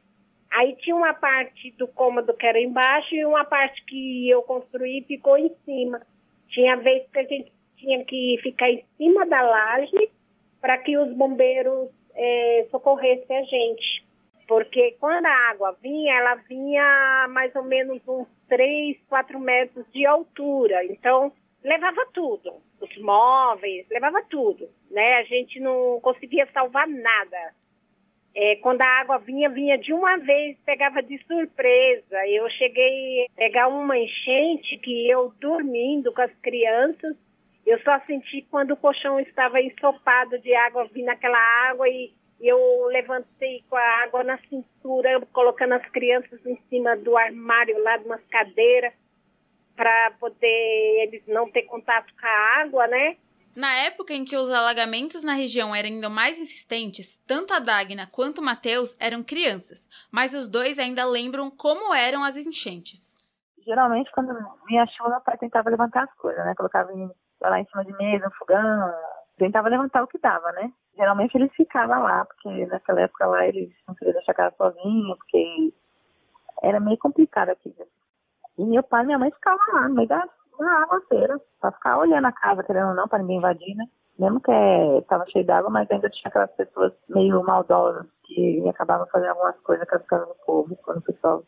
Aí 0.52 0.76
tinha 0.78 0.96
uma 0.96 1.14
parte 1.14 1.72
do 1.78 1.88
cômodo 1.90 2.34
que 2.34 2.46
era 2.46 2.60
embaixo 2.60 3.14
e 3.14 3.26
uma 3.26 3.44
parte 3.44 3.84
que 3.86 4.30
eu 4.30 4.42
construí 4.44 5.04
ficou 5.06 5.38
em 5.38 5.54
cima. 5.66 6.02
Tinha 6.48 6.78
vez 6.78 7.08
que 7.12 7.20
a 7.20 7.24
gente 7.24 7.52
tinha 7.78 8.04
que 8.06 8.40
ficar 8.42 8.70
em 8.70 8.84
cima 8.98 9.28
da 9.28 9.42
laje 9.42 10.10
para 10.62 10.78
que 10.78 10.98
os 10.98 11.12
bombeiros 11.14 11.90
é, 12.16 12.68
socorressem 12.72 13.38
a 13.38 13.44
gente. 13.44 14.06
Porque 14.48 14.98
quando 15.00 15.26
a 15.26 15.50
água 15.52 15.78
vinha, 15.82 16.16
ela 16.16 16.36
vinha 16.36 17.28
mais 17.30 17.56
ou 17.56 17.64
menos 17.64 18.02
uns 18.08 18.28
3, 18.48 18.98
4 19.08 19.40
metros 19.40 19.86
de 19.92 20.06
altura. 20.06 20.84
Então, 20.86 21.32
levava 21.64 22.08
tudo. 22.14 22.54
Os 22.82 22.98
móveis, 22.98 23.86
levava 23.90 24.24
tudo. 24.24 24.68
Né? 24.90 25.18
A 25.18 25.24
gente 25.24 25.60
não 25.60 26.00
conseguia 26.02 26.48
salvar 26.52 26.88
nada. 26.88 27.54
É, 28.36 28.56
quando 28.58 28.82
a 28.82 29.00
água 29.02 29.18
vinha, 29.20 29.50
vinha 29.50 29.78
de 29.78 29.94
uma 29.94 30.18
vez, 30.18 30.58
pegava 30.66 31.02
de 31.02 31.18
surpresa. 31.26 32.28
Eu 32.28 32.50
cheguei 32.50 33.26
a 33.26 33.36
pegar 33.36 33.68
uma 33.68 33.98
enchente 33.98 34.78
que 34.78 35.10
eu 35.10 35.34
dormindo 35.40 36.14
com 36.14 36.22
as 36.22 36.34
crianças, 36.42 37.16
eu 37.66 37.80
só 37.82 38.00
senti 38.06 38.48
quando 38.50 38.72
o 38.72 38.78
colchão 38.78 39.20
estava 39.20 39.62
ensopado 39.62 40.40
de 40.40 40.54
água, 40.56 40.88
vi 40.94 41.04
naquela 41.04 41.40
água 41.70 41.88
e, 41.88 42.14
eu 42.42 42.86
levantei 42.86 43.64
com 43.70 43.76
a 43.76 44.04
água 44.04 44.24
na 44.24 44.38
cintura, 44.48 45.20
colocando 45.34 45.74
as 45.74 45.86
crianças 45.90 46.40
em 46.46 46.58
cima 46.70 46.96
do 46.96 47.18
armário 47.18 47.78
lá 47.84 47.98
de 47.98 48.06
umas 48.06 48.26
cadeiras 48.28 48.94
para 49.76 50.12
poder 50.20 51.04
eles 51.04 51.22
não 51.28 51.50
ter 51.52 51.64
contato 51.64 52.14
com 52.20 52.26
a 52.26 52.62
água, 52.62 52.88
né? 52.88 53.18
Na 53.56 53.76
época 53.76 54.14
em 54.14 54.24
que 54.24 54.38
os 54.38 54.50
alagamentos 54.52 55.24
na 55.24 55.34
região 55.34 55.76
eram 55.76 55.90
ainda 55.90 56.10
mais 56.10 56.40
insistentes, 56.40 57.18
tanto 57.28 57.54
a 57.54 57.60
Dagna 57.60 58.08
quanto 58.08 58.40
o 58.40 58.44
Matheus 58.44 58.96
eram 59.02 59.22
crianças, 59.24 59.90
mas 60.12 60.34
os 60.34 60.50
dois 60.50 60.80
ainda 60.80 61.04
lembram 61.04 61.52
como 61.52 61.94
eram 61.94 62.24
as 62.24 62.38
enchentes. 62.38 63.18
Geralmente, 63.66 64.10
quando 64.12 64.34
vinha 64.66 64.86
chuva, 64.88 65.10
meu 65.10 65.22
pai 65.22 65.38
tentava 65.38 65.70
levantar 65.70 66.04
as 66.04 66.14
coisas, 66.16 66.44
né? 66.46 66.54
Colocava 66.56 66.94
lá 67.42 67.60
em 67.60 67.66
cima 67.66 67.86
de 67.86 67.94
mesa, 67.98 68.30
fogão, 68.38 68.94
tentava 69.38 69.70
levantar 69.70 70.04
o 70.04 70.08
que 70.08 70.18
dava, 70.18 70.52
né? 70.54 70.72
Geralmente 70.96 71.36
eles 71.36 71.52
ficavam 71.54 72.04
lá, 72.04 72.26
porque 72.26 72.66
naquela 72.66 73.02
época 73.02 73.26
lá 73.26 73.48
eles 73.48 73.72
não 73.88 73.96
queriam 73.96 74.14
deixar 74.14 74.34
a 74.34 74.36
casa 74.36 74.56
sozinho, 74.58 75.16
porque 75.16 75.74
era 76.62 76.80
meio 76.80 76.98
complicado 76.98 77.50
aqui. 77.50 77.74
E 78.58 78.66
meu 78.66 78.84
pai 78.84 79.04
e 79.04 79.06
minha 79.06 79.18
mãe 79.20 79.32
ficavam 79.32 79.60
lá, 79.74 79.88
no 79.88 79.96
meio 79.96 80.08
da, 80.08 80.28
na 80.60 80.84
aguaceira, 80.84 81.40
pra 81.62 81.72
ficar 81.72 81.98
olhando 81.98 82.26
a 82.26 82.32
casa, 82.32 82.64
querendo 82.64 82.90
ou 82.90 82.96
não, 82.96 83.08
para 83.08 83.20
ninguém 83.20 83.38
invadir, 83.38 83.76
né? 83.76 83.86
Mesmo 84.18 84.42
que 84.42 84.52
estava 84.98 85.26
cheio 85.28 85.46
d'água, 85.46 85.70
mas 85.70 85.90
ainda 85.90 86.10
tinha 86.10 86.28
aquelas 86.28 86.52
pessoas 86.52 86.92
meio 87.08 87.42
maldosas 87.42 88.06
que 88.26 88.68
acabavam 88.68 89.08
fazendo 89.08 89.30
algumas 89.30 89.58
coisas 89.62 89.88
com 89.88 89.96
as 89.96 90.06
casas 90.06 90.28
do 90.28 90.36
povo, 90.46 90.76
quando 90.84 90.98
o 90.98 91.02
pessoal 91.02 91.44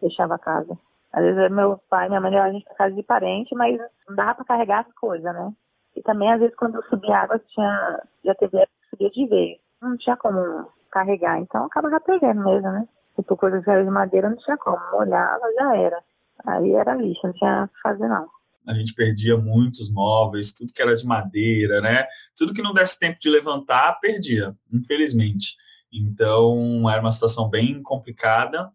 deixava 0.00 0.36
a 0.36 0.38
casa. 0.38 0.78
Às 1.12 1.22
vezes 1.22 1.50
meu 1.50 1.78
pai 1.90 2.06
e 2.06 2.08
minha 2.08 2.20
mãe 2.20 2.36
a 2.38 2.50
gente 2.50 2.64
pra 2.64 2.74
casa 2.74 2.94
de 2.94 3.02
parente, 3.02 3.54
mas 3.54 3.78
não 4.08 4.16
dava 4.16 4.36
para 4.36 4.44
carregar 4.44 4.86
as 4.86 4.94
coisas, 4.94 5.32
né? 5.32 5.52
E 5.94 6.02
também, 6.02 6.32
às 6.32 6.40
vezes, 6.40 6.56
quando 6.56 6.82
subia 6.88 7.18
água, 7.18 7.38
tinha, 7.38 8.02
já 8.24 8.34
teve 8.34 8.56
época 8.56 8.72
que 8.82 8.90
subia 8.90 9.10
de 9.10 9.26
vez. 9.26 9.58
Não 9.80 9.96
tinha 9.98 10.16
como 10.16 10.66
carregar, 10.90 11.38
então 11.38 11.66
acabava 11.66 12.00
perdendo 12.00 12.42
mesmo, 12.42 12.70
né? 12.70 12.88
Tipo, 13.16 13.36
coisas 13.36 13.62
de 13.62 13.90
madeira 13.90 14.30
não 14.30 14.36
tinha 14.38 14.56
como, 14.56 14.78
molhava, 14.92 15.42
já 15.54 15.76
era. 15.76 16.02
Aí 16.46 16.72
era 16.72 16.94
lixo, 16.94 17.26
não 17.26 17.34
tinha 17.34 17.64
o 17.64 17.68
que 17.68 17.80
fazer 17.82 18.08
não. 18.08 18.26
A 18.66 18.74
gente 18.74 18.94
perdia 18.94 19.36
muitos 19.36 19.92
móveis, 19.92 20.52
tudo 20.54 20.72
que 20.72 20.80
era 20.80 20.96
de 20.96 21.04
madeira, 21.04 21.80
né? 21.82 22.06
Tudo 22.36 22.54
que 22.54 22.62
não 22.62 22.72
desse 22.72 22.98
tempo 22.98 23.18
de 23.20 23.28
levantar, 23.28 23.98
perdia, 24.00 24.56
infelizmente. 24.72 25.56
Então, 25.92 26.88
era 26.88 27.00
uma 27.00 27.10
situação 27.10 27.50
bem 27.50 27.82
complicada 27.82 28.72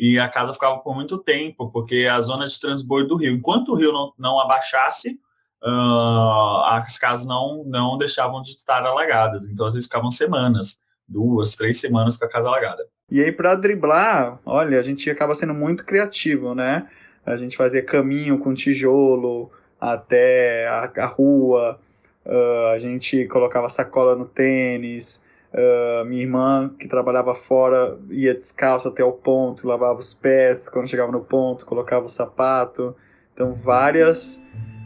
e 0.00 0.18
a 0.18 0.30
casa 0.30 0.54
ficava 0.54 0.78
por 0.78 0.94
muito 0.94 1.18
tempo, 1.18 1.70
porque 1.70 2.08
a 2.10 2.18
zona 2.22 2.46
de 2.46 2.58
transbordo 2.58 3.08
do 3.08 3.16
rio, 3.18 3.34
enquanto 3.34 3.72
o 3.72 3.74
rio 3.74 3.92
não, 3.92 4.14
não 4.18 4.40
abaixasse, 4.40 5.20
uh, 5.62 6.62
as 6.68 6.98
casas 6.98 7.26
não, 7.26 7.62
não 7.66 7.98
deixavam 7.98 8.40
de 8.40 8.52
estar 8.52 8.82
alagadas. 8.82 9.44
Então, 9.44 9.66
às 9.66 9.74
vezes 9.74 9.86
ficavam 9.86 10.10
semanas, 10.10 10.80
duas, 11.06 11.54
três 11.54 11.78
semanas 11.78 12.16
com 12.16 12.24
a 12.24 12.28
casa 12.30 12.48
alagada. 12.48 12.82
E 13.10 13.22
aí, 13.22 13.30
para 13.30 13.54
driblar, 13.54 14.40
olha, 14.46 14.80
a 14.80 14.82
gente 14.82 15.10
acaba 15.10 15.34
sendo 15.34 15.52
muito 15.52 15.84
criativo, 15.84 16.54
né? 16.54 16.88
A 17.26 17.36
gente 17.36 17.54
fazia 17.54 17.84
caminho 17.84 18.38
com 18.38 18.54
tijolo 18.54 19.52
até 19.78 20.66
a, 20.66 20.90
a 20.96 21.06
rua, 21.06 21.78
uh, 22.24 22.66
a 22.72 22.78
gente 22.78 23.26
colocava 23.26 23.68
sacola 23.68 24.16
no 24.16 24.24
tênis. 24.24 25.20
Uh, 25.52 26.04
minha 26.04 26.22
irmã, 26.22 26.70
que 26.78 26.86
trabalhava 26.86 27.34
fora, 27.34 27.98
ia 28.08 28.32
descalço 28.32 28.86
até 28.86 29.02
o 29.02 29.10
ponto, 29.10 29.66
lavava 29.66 29.98
os 29.98 30.14
pés 30.14 30.68
quando 30.68 30.88
chegava 30.88 31.10
no 31.10 31.20
ponto, 31.20 31.66
colocava 31.66 32.06
o 32.06 32.08
sapato. 32.08 32.94
Então, 33.34 33.52
várias, 33.54 34.40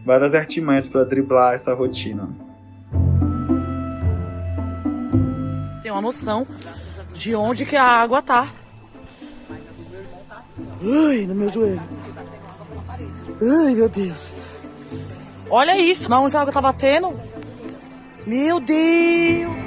várias 0.07 0.35
artimanhas 0.35 0.87
para 0.87 1.05
driblar 1.05 1.55
essa 1.55 1.75
rotina. 1.75 2.29
Tem 5.83 5.93
uma 5.93 6.01
noção 6.01 6.47
de 7.13 7.35
onde 7.35 7.67
que 7.67 7.77
a 7.77 7.85
água 7.85 8.23
tá. 8.23 8.49
Ai, 10.83 11.27
no 11.27 11.35
meu 11.35 11.49
joelho. 11.51 11.83
Ai, 13.43 13.75
meu 13.75 13.89
Deus. 13.89 14.33
Olha 15.51 15.79
isso, 15.79 16.09
não 16.09 16.25
onde 16.25 16.37
a 16.37 16.41
água 16.41 16.53
tá 16.53 16.61
batendo. 16.61 17.13
Meu 18.27 18.59
Deus. 18.61 19.64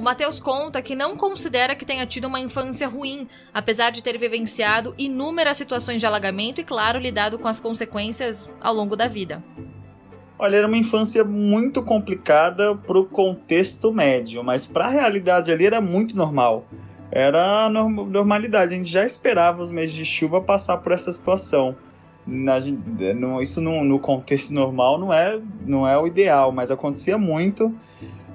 O 0.00 0.02
Matheus 0.02 0.40
conta 0.40 0.80
que 0.80 0.94
não 0.94 1.14
considera 1.14 1.76
que 1.76 1.84
tenha 1.84 2.06
tido 2.06 2.26
uma 2.26 2.40
infância 2.40 2.88
ruim, 2.88 3.28
apesar 3.52 3.90
de 3.90 4.02
ter 4.02 4.16
vivenciado 4.16 4.94
inúmeras 4.96 5.58
situações 5.58 6.00
de 6.00 6.06
alagamento 6.06 6.58
e, 6.58 6.64
claro, 6.64 6.98
lidado 6.98 7.38
com 7.38 7.46
as 7.46 7.60
consequências 7.60 8.50
ao 8.62 8.72
longo 8.72 8.96
da 8.96 9.06
vida. 9.06 9.44
Olha, 10.38 10.56
era 10.56 10.66
uma 10.66 10.78
infância 10.78 11.22
muito 11.22 11.82
complicada 11.82 12.74
para 12.74 12.98
o 12.98 13.04
contexto 13.04 13.92
médio, 13.92 14.42
mas 14.42 14.64
para 14.64 14.86
a 14.86 14.88
realidade 14.88 15.52
ali 15.52 15.66
era 15.66 15.82
muito 15.82 16.16
normal. 16.16 16.64
Era 17.12 17.68
normalidade, 17.68 18.72
a 18.72 18.78
gente 18.78 18.88
já 18.88 19.04
esperava 19.04 19.62
os 19.62 19.70
meses 19.70 19.94
de 19.94 20.06
chuva 20.06 20.40
passar 20.40 20.78
por 20.78 20.92
essa 20.92 21.12
situação. 21.12 21.76
Na, 22.26 22.58
no, 22.58 23.42
isso 23.42 23.60
no, 23.60 23.84
no, 23.84 23.98
contexto 23.98 24.50
normal 24.54 24.98
não 24.98 25.12
é, 25.12 25.38
não 25.66 25.86
é 25.86 25.98
o 25.98 26.06
ideal, 26.06 26.52
mas 26.52 26.70
acontecia 26.70 27.18
muito. 27.18 27.70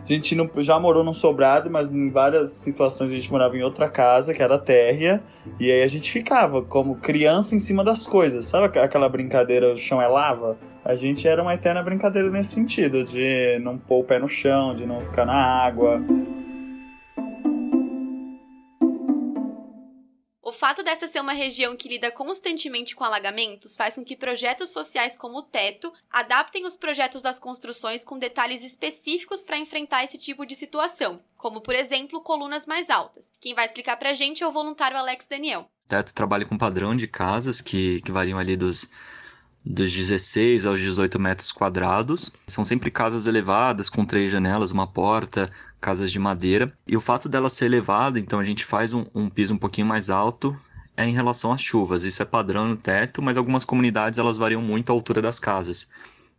A 0.08 0.14
gente 0.14 0.36
não, 0.36 0.48
já 0.58 0.80
morou 0.80 1.04
num 1.04 1.14
sobrado, 1.14 1.68
mas 1.68 1.92
em 1.92 2.12
várias 2.12 2.52
situações 2.52 3.12
a 3.12 3.16
gente 3.16 3.32
morava 3.32 3.58
em 3.58 3.64
outra 3.64 3.90
casa, 3.90 4.36
que 4.36 4.42
era 4.42 4.60
térrea, 4.60 5.24
e 5.60 5.72
aí 5.72 5.82
a 5.82 5.88
gente 5.88 6.12
ficava 6.12 6.62
como 6.62 6.98
criança 6.98 7.56
em 7.56 7.60
cima 7.60 7.84
das 7.84 8.06
coisas. 8.06 8.46
Sabe 8.46 8.80
aquela 8.80 9.10
brincadeira, 9.10 9.74
o 9.74 9.78
chão 9.78 10.00
é 10.00 10.08
lava? 10.08 10.58
A 10.84 10.96
gente 10.96 11.28
era 11.28 11.42
uma 11.42 11.56
eterna 11.56 11.82
brincadeira 11.82 12.30
nesse 12.30 12.54
sentido, 12.54 13.04
de 13.04 13.58
não 13.64 13.80
pôr 13.80 14.02
o 14.02 14.04
pé 14.04 14.20
no 14.20 14.30
chão, 14.30 14.76
de 14.76 14.86
não 14.86 15.02
ficar 15.02 15.26
na 15.26 15.34
água. 15.34 16.00
Fato 20.56 20.82
dessa 20.82 21.08
ser 21.08 21.20
uma 21.20 21.34
região 21.34 21.76
que 21.76 21.88
lida 21.88 22.12
constantemente 22.12 22.96
com 22.96 23.04
alagamentos 23.04 23.76
faz 23.76 23.96
com 23.96 24.04
que 24.04 24.16
projetos 24.16 24.72
sociais 24.72 25.16
como 25.16 25.38
o 25.38 25.44
Teto 25.44 25.94
adaptem 26.10 26.66
os 26.66 26.76
projetos 26.76 27.22
das 27.22 27.38
construções 27.38 28.04
com 28.04 28.18
detalhes 28.18 28.64
específicos 28.64 29.42
para 29.42 29.60
enfrentar 29.60 30.04
esse 30.04 30.18
tipo 30.18 30.46
de 30.46 30.56
situação, 30.56 31.20
como, 31.38 31.62
por 31.62 31.76
exemplo, 31.76 32.22
colunas 32.22 32.66
mais 32.66 32.90
altas. 32.90 33.32
Quem 33.40 33.54
vai 33.54 33.66
explicar 33.66 33.98
para 33.98 34.10
a 34.10 34.14
gente 34.16 34.44
é 34.44 34.48
o 34.48 34.52
voluntário 34.52 34.98
Alex 34.98 35.28
Daniel. 35.28 35.70
Teto 35.88 36.14
trabalha 36.14 36.46
com 36.46 36.58
padrão 36.58 36.96
de 36.96 37.08
casas 37.08 37.62
que, 37.62 38.02
que 38.02 38.12
variam 38.12 38.40
ali 38.40 38.58
dos 38.58 38.90
dos 39.66 39.92
16 39.92 40.66
aos 40.66 40.80
18 40.80 41.20
metros 41.20 41.52
quadrados. 41.52 42.32
São 42.46 42.64
sempre 42.64 42.92
casas 42.92 43.26
elevadas, 43.26 43.90
com 43.90 44.06
três 44.06 44.32
janelas, 44.32 44.72
uma 44.72 44.86
porta, 44.86 45.50
casas 45.82 46.12
de 46.12 46.20
madeira. 46.20 46.72
E 46.88 46.96
o 46.96 47.02
fato 47.02 47.28
dela 47.28 47.50
ser 47.50 47.66
elevada, 47.66 48.20
então 48.20 48.40
a 48.40 48.44
gente 48.44 48.64
faz 48.64 48.94
um, 48.94 49.06
um 49.16 49.28
piso 49.28 49.56
um 49.56 49.58
pouquinho 49.58 49.88
mais 49.88 50.10
alto, 50.10 50.56
é 50.96 51.06
em 51.06 51.14
relação 51.14 51.52
às 51.52 51.62
chuvas. 51.62 52.04
Isso 52.04 52.22
é 52.22 52.26
padrão 52.26 52.68
no 52.68 52.78
teto, 52.78 53.22
mas 53.22 53.38
algumas 53.38 53.66
comunidades 53.66 54.20
elas 54.20 54.38
variam 54.38 54.62
muito 54.62 54.92
a 54.92 54.94
altura 54.94 55.22
das 55.22 55.40
casas. 55.40 55.88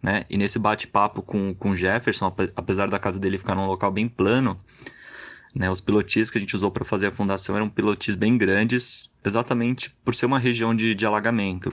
Né? 0.01 0.25
E 0.31 0.37
nesse 0.37 0.59
bate-papo 0.59 1.21
com, 1.21 1.53
com 1.53 1.75
Jefferson, 1.75 2.33
apesar 2.55 2.89
da 2.89 2.99
casa 2.99 3.19
dele 3.19 3.39
ficar 3.39 3.57
num 3.57 3.67
local 3.67 3.91
bem 3.91 4.09
plano, 4.09 4.57
né, 5.55 5.71
os 5.71 5.81
pilotis 5.81 6.31
que 6.31 6.37
a 6.37 6.41
gente 6.41 6.55
usou 6.55 6.71
para 6.71 6.85
fazer 6.85 7.07
a 7.07 7.13
fundação 7.13 7.57
eram 7.57 7.69
pilotis 7.69 8.15
bem 8.15 8.37
grandes, 8.37 9.11
exatamente 9.25 9.91
por 10.05 10.15
ser 10.15 10.27
uma 10.27 10.39
região 10.39 10.75
de, 10.75 10.95
de 10.95 11.07
alagamento 11.07 11.73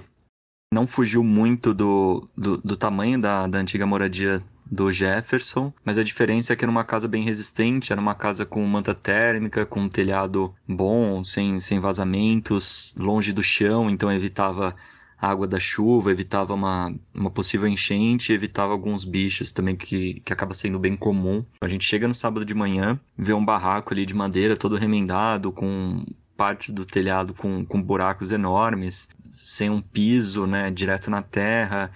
não 0.74 0.88
fugiu 0.88 1.24
muito 1.24 1.74
do, 1.74 2.28
do, 2.36 2.58
do 2.58 2.76
tamanho 2.76 3.20
da, 3.20 3.48
da 3.48 3.60
antiga 3.60 3.86
moradia 3.86 4.44
do 4.66 4.92
Jefferson, 4.92 5.72
mas 5.86 5.98
a 5.98 6.04
diferença 6.04 6.52
é 6.52 6.56
que 6.56 6.66
era 6.66 6.72
uma 6.72 6.84
casa 6.84 7.08
bem 7.08 7.24
resistente, 7.24 7.92
era 7.92 8.02
uma 8.02 8.16
casa 8.16 8.46
com 8.46 8.66
manta 8.66 8.94
térmica, 8.96 9.66
com 9.66 9.82
um 9.82 9.90
telhado 9.90 10.54
bom, 10.68 11.24
sem, 11.24 11.60
sem 11.60 11.80
vazamentos, 11.80 12.96
longe 12.98 13.32
do 13.32 13.44
chão, 13.44 13.90
então 13.90 14.12
evitava 14.12 14.76
a 15.22 15.30
água 15.30 15.48
da 15.48 15.60
chuva, 15.60 16.12
evitava 16.12 16.54
uma, 16.54 16.94
uma 17.14 17.30
possível 17.30 17.68
enchente, 17.68 18.34
evitava 18.34 18.74
alguns 18.74 19.06
bichos 19.06 19.54
também 19.54 19.76
que, 19.76 20.20
que 20.22 20.34
acaba 20.34 20.54
sendo 20.54 20.80
bem 20.80 20.98
comum. 20.98 21.46
A 21.62 21.68
gente 21.68 21.86
chega 21.86 22.08
no 22.08 22.16
sábado 22.16 22.44
de 22.44 22.54
manhã, 22.54 23.00
vê 23.18 23.32
um 23.32 23.46
barraco 23.46 23.94
ali 23.94 24.06
de 24.06 24.14
madeira 24.14 24.58
todo 24.58 24.76
remendado, 24.76 25.52
com 25.52 26.04
parte 26.36 26.72
do 26.72 26.84
telhado 26.84 27.34
com, 27.34 27.64
com 27.64 27.82
buracos 27.82 28.32
enormes, 28.32 29.08
sem 29.34 29.70
um 29.70 29.82
piso, 29.82 30.46
né, 30.46 30.70
direto 30.70 31.10
na 31.10 31.24
terra, 31.24 31.92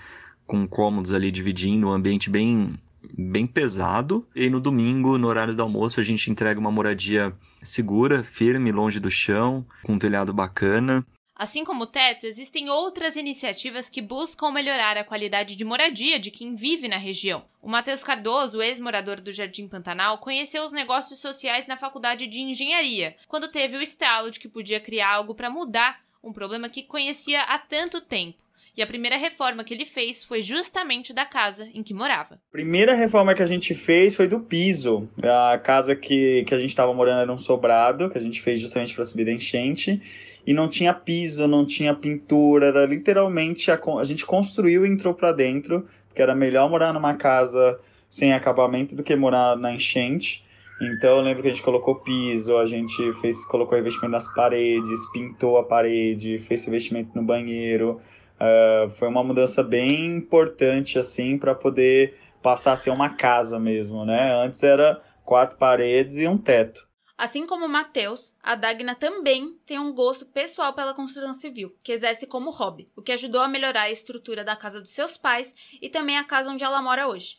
com 0.46 0.68
cômodos 0.68 1.14
ali 1.14 1.32
dividindo, 1.32 1.88
um 1.88 1.92
ambiente 1.92 2.30
bem 2.30 2.76
bem 3.18 3.48
pesado. 3.48 4.28
E 4.36 4.50
no 4.50 4.60
domingo, 4.60 5.18
no 5.18 5.28
horário 5.28 5.56
do 5.56 5.64
almoço, 5.64 6.00
a 6.00 6.04
gente 6.04 6.30
entrega 6.30 6.60
uma 6.60 6.72
moradia 6.72 7.34
segura, 7.64 8.24
firme, 8.24 8.72
longe 8.72 9.00
do 9.00 9.10
chão, 9.10 9.66
com 9.84 9.94
um 9.94 10.00
telhado 10.00 10.34
bacana. 10.34 11.06
Assim 11.36 11.64
como 11.64 11.84
o 11.84 11.88
teto, 11.88 12.26
existem 12.26 12.68
outras 12.68 13.16
iniciativas 13.16 13.92
que 13.92 14.02
buscam 14.02 14.50
melhorar 14.50 14.98
a 14.98 15.04
qualidade 15.04 15.56
de 15.56 15.64
moradia 15.64 16.20
de 16.20 16.32
quem 16.32 16.56
vive 16.56 16.88
na 16.88 16.98
região. 16.98 17.46
O 17.62 17.70
Matheus 17.70 18.04
Cardoso, 18.04 18.60
ex-morador 18.60 19.22
do 19.22 19.32
Jardim 19.32 19.68
Pantanal, 19.68 20.18
conheceu 20.18 20.64
os 20.64 20.72
negócios 20.72 21.20
sociais 21.20 21.68
na 21.68 21.78
faculdade 21.78 22.26
de 22.26 22.40
engenharia, 22.40 23.16
quando 23.28 23.52
teve 23.52 23.78
o 23.78 23.82
estalo 23.84 24.32
de 24.32 24.40
que 24.40 24.50
podia 24.50 24.80
criar 24.80 25.14
algo 25.14 25.36
para 25.36 25.48
mudar 25.48 26.00
um 26.28 26.34
problema 26.34 26.70
que 26.70 26.84
conhecia 26.84 27.42
há 27.42 27.58
tanto 27.58 28.02
tempo. 28.02 28.38
E 28.76 28.82
a 28.84 28.86
primeira 28.86 29.18
reforma 29.18 29.64
que 29.64 29.74
ele 29.74 29.86
fez 29.86 30.24
foi 30.24 30.44
justamente 30.44 31.12
da 31.12 31.26
casa 31.26 31.68
em 31.74 31.82
que 31.82 31.96
morava. 31.96 32.40
Primeira 32.52 32.94
reforma 32.94 33.34
que 33.34 33.42
a 33.42 33.48
gente 33.48 33.74
fez 33.74 34.16
foi 34.16 34.28
do 34.28 34.40
piso. 34.40 35.10
A 35.24 35.58
casa 35.58 35.96
que, 35.96 36.44
que 36.44 36.54
a 36.54 36.60
gente 36.60 36.70
estava 36.70 36.94
morando 36.94 37.22
era 37.22 37.34
um 37.34 37.40
sobrado, 37.40 38.08
que 38.08 38.20
a 38.20 38.22
gente 38.22 38.40
fez 38.40 38.62
justamente 38.62 38.94
para 38.94 39.04
subir 39.04 39.26
da 39.26 39.32
enchente. 39.32 40.00
E 40.46 40.54
não 40.54 40.68
tinha 40.68 40.94
piso, 40.94 41.48
não 41.48 41.66
tinha 41.66 41.96
pintura, 41.96 42.68
era 42.68 42.86
literalmente 42.86 43.72
a, 43.72 43.80
a 44.00 44.04
gente 44.04 44.26
construiu 44.28 44.86
e 44.86 44.90
entrou 44.90 45.14
para 45.14 45.32
dentro, 45.32 45.88
porque 46.08 46.22
era 46.22 46.36
melhor 46.36 46.70
morar 46.70 46.94
numa 46.94 47.16
casa 47.16 47.80
sem 48.08 48.32
acabamento 48.32 48.96
do 48.96 49.02
que 49.02 49.16
morar 49.16 49.58
na 49.58 49.74
enchente. 49.74 50.46
Então 50.80 51.18
eu 51.18 51.22
lembro 51.22 51.42
que 51.42 51.50
a 51.50 51.52
gente 51.52 51.64
colocou 51.64 51.96
piso, 51.96 52.56
a 52.58 52.66
gente 52.66 53.12
fez, 53.14 53.44
colocou 53.46 53.76
revestimento 53.76 54.12
nas 54.12 54.32
paredes, 54.34 55.12
pintou 55.12 55.58
a 55.58 55.64
parede, 55.64 56.38
fez 56.38 56.64
revestimento 56.66 57.12
no 57.16 57.24
banheiro. 57.24 58.00
Uh, 58.36 58.90
foi 58.92 59.08
uma 59.08 59.24
mudança 59.24 59.64
bem 59.64 60.18
importante 60.18 61.00
assim 61.00 61.38
para 61.38 61.56
poder 61.56 62.20
passar 62.44 62.74
a 62.74 62.78
ser 62.78 62.92
uma 62.92 63.10
casa 63.10 63.60
mesmo, 63.60 64.06
né? 64.06 64.36
Antes 64.36 64.62
era 64.62 65.02
quatro 65.26 65.58
paredes 65.58 66.18
e 66.18 66.28
um 66.28 66.38
teto. 66.38 66.88
Assim 67.18 67.48
como 67.48 67.68
Matheus, 67.68 68.38
a 68.44 68.54
Dagna 68.54 68.94
também 68.94 69.58
tem 69.66 69.80
um 69.80 69.92
gosto 69.92 70.24
pessoal 70.24 70.74
pela 70.74 70.94
construção 70.94 71.34
civil, 71.34 71.76
que 71.84 71.92
exerce 71.92 72.28
como 72.28 72.52
hobby, 72.52 72.92
o 72.96 73.02
que 73.02 73.12
ajudou 73.12 73.42
a 73.42 73.48
melhorar 73.48 73.84
a 73.84 73.92
estrutura 73.92 74.44
da 74.44 74.56
casa 74.56 74.80
dos 74.80 74.92
seus 74.92 75.18
pais 75.18 75.56
e 75.82 75.90
também 75.90 76.16
a 76.16 76.24
casa 76.24 76.52
onde 76.52 76.64
ela 76.64 76.80
mora 76.80 77.08
hoje. 77.08 77.38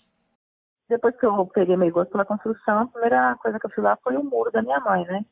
Depois 0.89 1.17
que 1.17 1.27
eu 1.27 1.47
peguei 1.47 1.77
meu 1.77 1.91
gosto 1.91 2.11
pela 2.13 2.25
construção, 2.25 2.81
a 2.81 2.87
primeira 2.87 3.37
coisa 3.43 3.59
que 3.59 3.67
eu 3.67 3.71
fiz 3.71 3.85
lá 3.85 3.97
foi 4.03 4.17
o 4.17 4.25
muro 4.25 4.51
da 4.51 4.63
minha 4.63 4.81
mãe, 4.81 5.05
né? 5.07 5.25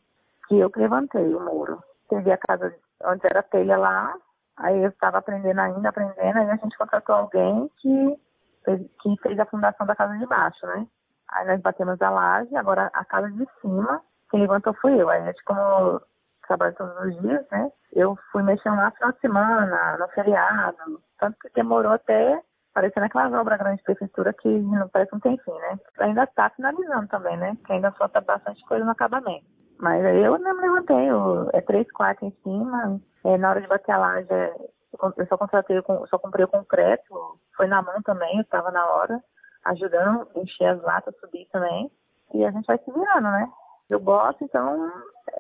Que 0.48 0.58
eu 0.58 0.70
que 0.70 0.78
levantei 0.78 1.34
o 1.34 1.40
muro. 1.40 1.82
Teve 2.08 2.30
a 2.30 2.38
casa 2.38 2.74
onde 3.04 3.22
era 3.24 3.42
telha 3.42 3.76
lá, 3.76 4.14
aí 4.56 4.82
eu 4.82 4.90
estava 4.90 5.18
aprendendo 5.18 5.60
ainda, 5.60 5.88
aprendendo, 5.88 6.38
aí 6.38 6.50
a 6.50 6.56
gente 6.56 6.76
contratou 6.76 7.14
alguém 7.14 7.70
que 7.78 8.18
fez, 8.64 8.80
que 9.02 9.16
fez 9.22 9.38
a 9.38 9.46
fundação 9.46 9.86
da 9.86 9.96
casa 9.96 10.16
de 10.18 10.26
baixo, 10.26 10.66
né? 10.66 10.86
Aí 11.28 11.46
nós 11.46 11.60
batemos 11.60 12.00
a 12.00 12.10
laje, 12.10 12.54
agora 12.56 12.90
a 12.92 13.04
casa 13.04 13.30
de 13.30 13.46
cima 13.60 14.02
quem 14.30 14.40
levantou 14.40 14.74
fui 14.74 15.00
eu. 15.00 15.08
Aí, 15.08 15.22
a 15.22 15.26
gente, 15.26 15.42
como 15.44 16.00
trabalho 16.46 16.74
todos 16.74 16.96
os 17.04 17.20
dias, 17.20 17.44
né? 17.50 17.70
Eu 17.92 18.16
fui 18.30 18.42
mexendo 18.42 18.76
lá 18.76 18.86
no 18.86 18.92
final 18.92 19.12
de 19.12 19.20
semana, 19.20 19.96
no 19.98 20.08
feriado. 20.08 21.02
Tanto 21.18 21.38
que 21.38 21.50
demorou 21.54 21.92
até 21.92 22.40
parecendo 22.76 23.06
aquelas 23.06 23.32
obras 23.32 23.58
grandes 23.58 23.78
de 23.78 23.84
prefeitura 23.84 24.34
que 24.34 24.48
não 24.48 24.86
parece 24.90 25.10
não 25.10 25.18
tem 25.18 25.38
fim, 25.38 25.50
né? 25.50 25.78
Ainda 25.98 26.24
está 26.24 26.50
finalizando 26.50 27.08
também, 27.08 27.34
né? 27.38 27.56
Que 27.64 27.72
ainda 27.72 27.90
falta 27.92 28.20
bastante 28.20 28.62
coisa 28.66 28.84
no 28.84 28.90
acabamento. 28.90 29.46
Mas 29.80 30.04
aí 30.04 30.22
eu 30.22 30.38
não 30.38 30.54
me 30.54 30.60
levantei, 30.60 31.10
eu, 31.10 31.48
é 31.54 31.62
três 31.62 31.90
quartos 31.90 32.28
em 32.28 32.36
cima. 32.42 33.00
É, 33.24 33.38
na 33.38 33.48
hora 33.48 33.62
de 33.62 33.66
bater 33.66 33.92
a 33.92 33.96
laje, 33.96 34.28
eu 34.30 35.26
só 35.26 35.38
contratei, 35.38 35.82
só 36.10 36.18
comprei 36.18 36.44
o 36.44 36.48
concreto, 36.48 37.38
foi 37.56 37.66
na 37.66 37.80
mão 37.80 38.02
também, 38.02 38.36
eu 38.36 38.42
estava 38.42 38.70
na 38.70 38.86
hora, 38.86 39.24
ajudando, 39.64 40.28
encher 40.34 40.66
as 40.66 40.82
latas, 40.82 41.16
subir 41.18 41.48
também. 41.50 41.90
E 42.34 42.44
a 42.44 42.50
gente 42.50 42.66
vai 42.66 42.76
se 42.76 42.92
virando, 42.92 43.30
né? 43.30 43.50
eu 43.88 44.00
gosto, 44.00 44.44
então 44.44 44.92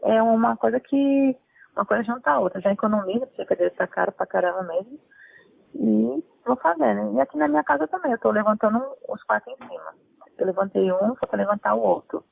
é 0.04 0.22
uma 0.22 0.56
coisa 0.56 0.80
que 0.80 1.36
uma 1.74 1.84
coisa 1.84 2.02
junta 2.02 2.30
a 2.30 2.38
outra. 2.38 2.62
Já 2.62 2.72
economiza, 2.72 3.26
porque 3.26 3.44
cadê 3.44 3.68
tá 3.68 3.86
caro 3.86 4.10
pra 4.12 4.24
caramba 4.24 4.62
mesmo. 4.62 4.98
E 5.74 6.24
vou 6.46 6.56
fazendo. 6.56 7.14
E 7.14 7.20
aqui 7.20 7.36
na 7.36 7.48
minha 7.48 7.64
casa 7.64 7.86
também, 7.88 8.12
eu 8.12 8.18
tô 8.18 8.30
levantando 8.30 8.80
os 9.08 9.22
quatro 9.24 9.50
em 9.52 9.56
cima. 9.56 9.94
Eu 10.38 10.46
levantei 10.46 10.92
um, 10.92 11.16
só 11.16 11.26
pra 11.26 11.38
levantar 11.38 11.74
o 11.74 11.80
outro. 11.80 12.24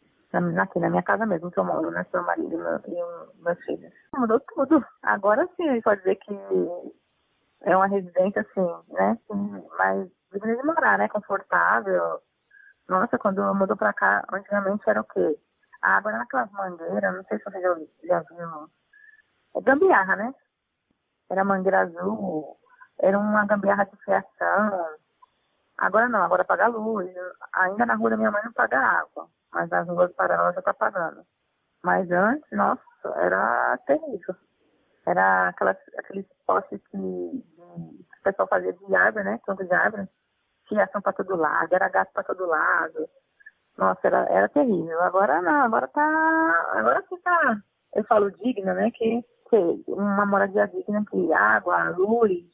Aqui 0.61 0.81
na 0.81 0.91
minha 0.91 1.03
casa 1.03 1.25
mesmo, 1.25 1.51
que 1.51 1.59
eu 1.59 1.65
moro, 1.65 1.91
né? 1.93 2.05
Seu 2.11 2.23
marido 2.25 2.59
meu, 2.59 2.81
e 2.89 3.43
meus 3.43 3.65
filhos. 3.65 3.93
Mudou 4.17 4.41
tudo. 4.41 4.85
Agora 5.03 5.49
sim, 5.57 5.81
pode 5.83 6.01
dizer 6.01 6.17
que 6.17 6.37
é 7.63 7.77
uma 7.77 7.87
residência, 7.87 8.43
assim, 8.43 8.95
né? 8.95 9.17
Mais 9.79 10.11
digna 10.33 10.57
de 10.57 10.63
morar, 10.65 10.99
né? 10.99 11.09
Confortável. 11.09 12.21
Nossa, 12.89 13.17
quando 13.17 13.43
eu 13.43 13.55
mudou 13.55 13.77
pra 13.77 13.93
cá, 13.93 14.25
antigamente 14.33 14.83
era 14.89 15.01
o 15.01 15.05
quê? 15.05 15.39
A 15.83 15.99
água 15.99 16.11
naquelas 16.13 16.51
mangueiras, 16.51 17.15
não 17.15 17.25
sei 17.25 17.39
se 17.39 17.45
você 17.45 17.61
já, 17.61 17.77
já 18.03 18.21
viu. 18.21 18.69
É 19.57 19.61
gambiarra, 19.61 20.17
né? 20.17 20.35
Era 21.31 21.45
mangueira 21.45 21.83
azul, 21.83 22.59
era 23.01 23.19
uma 23.19 23.45
gambiarra 23.47 23.85
de 23.85 23.97
fiação. 24.05 24.97
Agora 25.79 26.09
não, 26.09 26.23
agora 26.23 26.45
paga 26.45 26.69
luz. 26.69 27.13
Ainda 27.55 27.87
na 27.87 27.95
rua 27.95 28.11
da 28.11 28.17
minha 28.17 28.31
mãe 28.31 28.43
não 28.45 28.53
paga 28.53 28.79
água, 28.79 29.29
mas 29.53 29.69
nas 29.71 29.89
ruas 29.89 30.13
paralelas 30.13 30.55
já 30.55 30.63
tá 30.63 30.75
pagando. 30.75 31.25
Mas 31.83 32.11
antes, 32.11 32.51
nossa, 32.53 32.83
era 33.17 33.79
terrível. 33.87 34.35
Era 35.07 35.49
aquelas, 35.49 35.77
aqueles 35.99 36.27
postes 36.47 36.81
que, 36.89 36.97
que 36.97 37.61
o 37.61 38.23
pessoal 38.23 38.49
fazia 38.49 38.73
de 38.73 38.97
árvore, 38.97 39.25
né? 39.25 39.41
Tronco 39.45 39.65
de 39.65 39.75
árvore. 39.75 40.09
Fiação 40.69 41.03
para 41.03 41.13
todo 41.13 41.37
lado, 41.37 41.75
era 41.75 41.91
gato 41.91 42.11
para 42.15 42.25
todo 42.25 42.47
lado. 42.47 43.07
Nossa, 43.77 44.01
era, 44.07 44.25
era 44.31 44.49
terrível. 44.49 45.03
Agora 45.03 45.43
não, 45.43 45.65
agora 45.65 45.89
tá. 45.89 46.73
Agora 46.75 47.05
sim 47.09 47.19
tá. 47.21 47.59
Eu 47.95 48.05
falo 48.05 48.31
digna, 48.31 48.73
né? 48.73 48.91
Que, 48.93 49.23
que 49.51 49.85
uma 49.89 50.25
moradia 50.25 50.67
digna 50.69 51.05
que 51.11 51.33
água, 51.35 51.91
luz, 51.91 52.45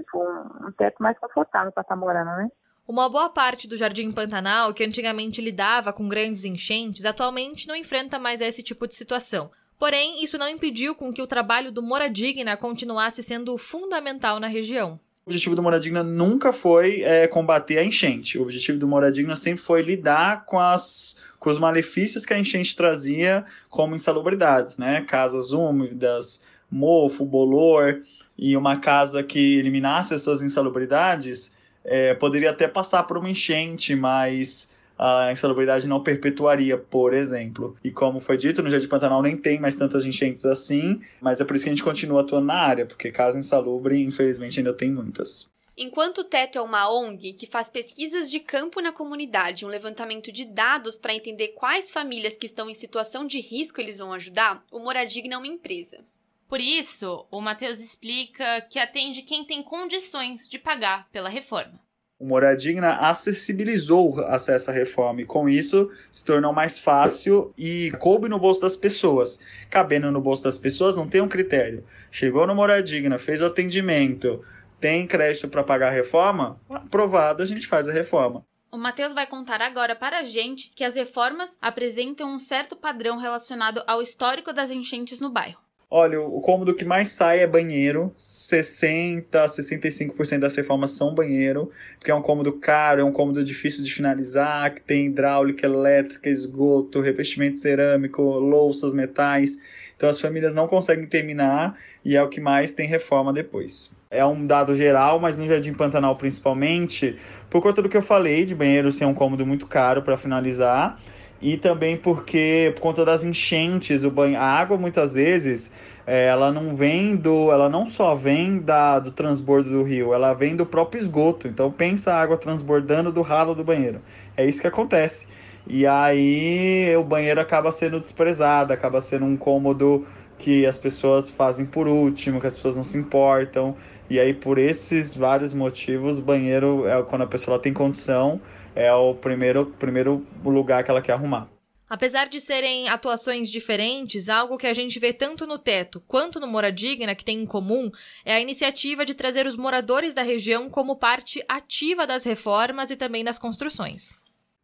tipo, 0.00 0.18
um, 0.18 0.72
teto 0.72 1.02
mais 1.02 1.18
confortável 1.18 1.72
para 1.72 1.82
estar 1.82 1.94
tá 1.94 2.00
morando, 2.00 2.36
né? 2.36 2.48
Uma 2.86 3.08
boa 3.08 3.30
parte 3.30 3.68
do 3.68 3.76
Jardim 3.76 4.10
Pantanal, 4.10 4.74
que 4.74 4.82
antigamente 4.82 5.40
lidava 5.40 5.92
com 5.92 6.08
grandes 6.08 6.44
enchentes, 6.44 7.04
atualmente 7.04 7.68
não 7.68 7.76
enfrenta 7.76 8.18
mais 8.18 8.40
esse 8.40 8.62
tipo 8.62 8.86
de 8.88 8.96
situação. 8.96 9.50
Porém, 9.78 10.22
isso 10.22 10.36
não 10.36 10.48
impediu 10.48 10.94
com 10.94 11.12
que 11.12 11.22
o 11.22 11.26
trabalho 11.26 11.70
do 11.72 11.82
Moradigna 11.82 12.56
continuasse 12.56 13.22
sendo 13.22 13.56
fundamental 13.56 14.40
na 14.40 14.46
região. 14.48 15.00
O 15.24 15.30
objetivo 15.30 15.54
do 15.54 15.62
Moradigna 15.62 16.02
nunca 16.02 16.52
foi 16.52 17.02
é, 17.02 17.28
combater 17.28 17.78
a 17.78 17.84
enchente. 17.84 18.38
O 18.38 18.42
objetivo 18.42 18.78
do 18.78 18.88
Moradigna 18.88 19.36
sempre 19.36 19.62
foi 19.62 19.82
lidar 19.82 20.44
com, 20.44 20.58
as, 20.58 21.16
com 21.38 21.48
os 21.48 21.58
malefícios 21.58 22.26
que 22.26 22.34
a 22.34 22.38
enchente 22.38 22.74
trazia 22.74 23.44
como 23.68 23.94
insalubridades, 23.94 24.76
né? 24.76 25.02
Casas 25.02 25.52
úmidas, 25.52 26.42
mofo, 26.70 27.24
bolor, 27.24 28.02
e 28.36 28.56
uma 28.56 28.78
casa 28.78 29.22
que 29.22 29.58
eliminasse 29.58 30.14
essas 30.14 30.42
insalubridades 30.42 31.52
é, 31.84 32.14
poderia 32.14 32.50
até 32.50 32.68
passar 32.68 33.02
por 33.04 33.18
uma 33.18 33.28
enchente, 33.28 33.94
mas 33.94 34.70
a 34.98 35.32
insalubridade 35.32 35.88
não 35.88 36.02
perpetuaria, 36.02 36.76
por 36.76 37.14
exemplo. 37.14 37.74
E 37.82 37.90
como 37.90 38.20
foi 38.20 38.36
dito, 38.36 38.62
no 38.62 38.68
Jardim 38.68 38.86
Pantanal 38.86 39.22
nem 39.22 39.34
tem 39.34 39.58
mais 39.58 39.74
tantas 39.74 40.04
enchentes 40.04 40.44
assim, 40.44 41.00
mas 41.20 41.40
é 41.40 41.44
por 41.44 41.56
isso 41.56 41.64
que 41.64 41.70
a 41.70 41.72
gente 41.72 41.82
continua 41.82 42.20
atuando 42.20 42.46
na 42.46 42.54
área, 42.54 42.84
porque 42.84 43.10
casa 43.10 43.38
insalubre, 43.38 44.02
infelizmente, 44.02 44.60
ainda 44.60 44.74
tem 44.74 44.92
muitas. 44.92 45.48
Enquanto 45.74 46.18
o 46.18 46.24
Teto 46.24 46.58
é 46.58 46.60
uma 46.60 46.92
ONG 46.92 47.32
que 47.32 47.46
faz 47.46 47.70
pesquisas 47.70 48.30
de 48.30 48.40
campo 48.40 48.82
na 48.82 48.92
comunidade, 48.92 49.64
um 49.64 49.68
levantamento 49.68 50.30
de 50.30 50.44
dados 50.44 50.96
para 50.96 51.14
entender 51.14 51.48
quais 51.48 51.90
famílias 51.90 52.36
que 52.36 52.44
estão 52.44 52.68
em 52.68 52.74
situação 52.74 53.26
de 53.26 53.40
risco 53.40 53.80
eles 53.80 53.98
vão 53.98 54.12
ajudar, 54.12 54.62
o 54.70 54.78
Moradigna 54.78 55.36
é 55.36 55.38
uma 55.38 55.46
empresa. 55.46 56.04
Por 56.50 56.60
isso, 56.60 57.26
o 57.30 57.40
Matheus 57.40 57.78
explica 57.78 58.60
que 58.62 58.78
atende 58.78 59.22
quem 59.22 59.44
tem 59.44 59.62
condições 59.62 60.48
de 60.48 60.58
pagar 60.58 61.08
pela 61.10 61.30
reforma 61.30 61.80
o 62.20 62.26
Moradigna 62.26 62.96
acessibilizou 62.96 64.14
o 64.14 64.20
acesso 64.20 64.70
à 64.70 64.74
reforma 64.74 65.22
e 65.22 65.24
com 65.24 65.48
isso 65.48 65.90
se 66.12 66.22
tornou 66.22 66.52
mais 66.52 66.78
fácil 66.78 67.50
e 67.56 67.90
coube 67.98 68.28
no 68.28 68.38
bolso 68.38 68.60
das 68.60 68.76
pessoas. 68.76 69.40
Cabendo 69.70 70.12
no 70.12 70.20
bolso 70.20 70.44
das 70.44 70.58
pessoas 70.58 70.98
não 70.98 71.08
tem 71.08 71.22
um 71.22 71.28
critério. 71.28 71.82
Chegou 72.10 72.46
no 72.46 72.54
Moradigna, 72.54 73.16
fez 73.16 73.40
o 73.40 73.46
atendimento, 73.46 74.44
tem 74.78 75.06
crédito 75.06 75.48
para 75.48 75.64
pagar 75.64 75.88
a 75.88 75.92
reforma? 75.92 76.60
Aprovado, 76.68 77.42
a 77.42 77.46
gente 77.46 77.66
faz 77.66 77.88
a 77.88 77.92
reforma. 77.92 78.44
O 78.70 78.76
Matheus 78.76 79.14
vai 79.14 79.26
contar 79.26 79.62
agora 79.62 79.96
para 79.96 80.18
a 80.18 80.22
gente 80.22 80.70
que 80.76 80.84
as 80.84 80.94
reformas 80.94 81.56
apresentam 81.60 82.30
um 82.30 82.38
certo 82.38 82.76
padrão 82.76 83.16
relacionado 83.16 83.82
ao 83.86 84.02
histórico 84.02 84.52
das 84.52 84.70
enchentes 84.70 85.20
no 85.20 85.30
bairro. 85.30 85.69
Olha, 85.92 86.20
o 86.20 86.40
cômodo 86.40 86.72
que 86.72 86.84
mais 86.84 87.08
sai 87.08 87.40
é 87.40 87.46
banheiro. 87.48 88.14
60, 88.16 89.44
65% 89.44 90.38
das 90.38 90.54
reformas 90.54 90.92
são 90.92 91.12
banheiro, 91.12 91.72
porque 91.98 92.12
é 92.12 92.14
um 92.14 92.22
cômodo 92.22 92.52
caro, 92.52 93.00
é 93.00 93.04
um 93.04 93.10
cômodo 93.10 93.42
difícil 93.42 93.82
de 93.82 93.92
finalizar, 93.92 94.72
que 94.72 94.80
tem 94.80 95.06
hidráulica, 95.06 95.66
elétrica, 95.66 96.30
esgoto, 96.30 97.00
revestimento 97.00 97.58
cerâmico, 97.58 98.22
louças, 98.22 98.94
metais. 98.94 99.58
Então 99.96 100.08
as 100.08 100.20
famílias 100.20 100.54
não 100.54 100.68
conseguem 100.68 101.06
terminar 101.06 101.76
e 102.04 102.16
é 102.16 102.22
o 102.22 102.28
que 102.28 102.40
mais 102.40 102.70
tem 102.70 102.86
reforma 102.86 103.32
depois. 103.32 103.92
É 104.12 104.24
um 104.24 104.46
dado 104.46 104.76
geral, 104.76 105.18
mas 105.18 105.38
no 105.38 105.46
Jardim 105.48 105.74
Pantanal 105.74 106.14
principalmente, 106.14 107.18
por 107.50 107.60
conta 107.60 107.82
do 107.82 107.88
que 107.88 107.96
eu 107.96 108.02
falei 108.02 108.44
de 108.44 108.54
banheiro 108.54 108.92
ser 108.92 109.06
um 109.06 109.14
cômodo 109.14 109.44
muito 109.44 109.66
caro 109.66 110.02
para 110.02 110.16
finalizar 110.16 111.00
e 111.40 111.56
também 111.56 111.96
porque 111.96 112.72
por 112.74 112.80
conta 112.82 113.04
das 113.04 113.24
enchentes, 113.24 114.04
o 114.04 114.10
banho, 114.10 114.38
a 114.38 114.44
água 114.44 114.76
muitas 114.76 115.14
vezes 115.14 115.70
é, 116.06 116.26
ela 116.26 116.52
não 116.52 116.76
vem 116.76 117.16
do, 117.16 117.50
ela 117.50 117.68
não 117.68 117.86
só 117.86 118.14
vem 118.14 118.58
da, 118.58 118.98
do 118.98 119.10
transbordo 119.10 119.70
do 119.70 119.82
rio, 119.82 120.12
ela 120.12 120.34
vem 120.34 120.54
do 120.56 120.66
próprio 120.66 121.00
esgoto. 121.00 121.48
Então 121.48 121.70
pensa 121.70 122.12
a 122.12 122.20
água 122.20 122.36
transbordando 122.36 123.10
do 123.10 123.22
ralo 123.22 123.54
do 123.54 123.64
banheiro. 123.64 124.00
É 124.36 124.44
isso 124.44 124.60
que 124.60 124.66
acontece. 124.66 125.26
E 125.66 125.86
aí 125.86 126.94
o 126.96 127.04
banheiro 127.04 127.40
acaba 127.40 127.70
sendo 127.70 128.00
desprezado, 128.00 128.72
acaba 128.72 129.00
sendo 129.00 129.24
um 129.24 129.36
cômodo 129.36 130.06
que 130.36 130.66
as 130.66 130.78
pessoas 130.78 131.28
fazem 131.28 131.66
por 131.66 131.86
último, 131.86 132.40
que 132.40 132.46
as 132.46 132.56
pessoas 132.56 132.76
não 132.76 132.84
se 132.84 132.98
importam. 132.98 133.76
E 134.08 134.18
aí 134.18 134.34
por 134.34 134.58
esses 134.58 135.14
vários 135.14 135.52
motivos, 135.52 136.18
o 136.18 136.22
banheiro 136.22 136.88
é 136.88 137.02
quando 137.02 137.22
a 137.22 137.26
pessoa 137.26 137.58
tem 137.58 137.72
condição, 137.72 138.40
é 138.74 138.92
o 138.92 139.14
primeiro, 139.14 139.66
primeiro 139.78 140.26
lugar 140.44 140.84
que 140.84 140.90
ela 140.90 141.02
quer 141.02 141.12
arrumar. 141.12 141.48
Apesar 141.88 142.28
de 142.28 142.38
serem 142.38 142.88
atuações 142.88 143.50
diferentes, 143.50 144.28
algo 144.28 144.56
que 144.56 144.68
a 144.68 144.72
gente 144.72 145.00
vê 145.00 145.12
tanto 145.12 145.44
no 145.44 145.58
Teto 145.58 146.00
quanto 146.06 146.38
no 146.38 146.46
Moradigna 146.46 147.16
que 147.16 147.24
tem 147.24 147.40
em 147.40 147.46
comum 147.46 147.90
é 148.24 148.34
a 148.34 148.40
iniciativa 148.40 149.04
de 149.04 149.12
trazer 149.12 149.44
os 149.44 149.56
moradores 149.56 150.14
da 150.14 150.22
região 150.22 150.70
como 150.70 150.94
parte 150.94 151.42
ativa 151.48 152.06
das 152.06 152.24
reformas 152.24 152.92
e 152.92 152.96
também 152.96 153.24
das 153.24 153.40
construções 153.40 154.20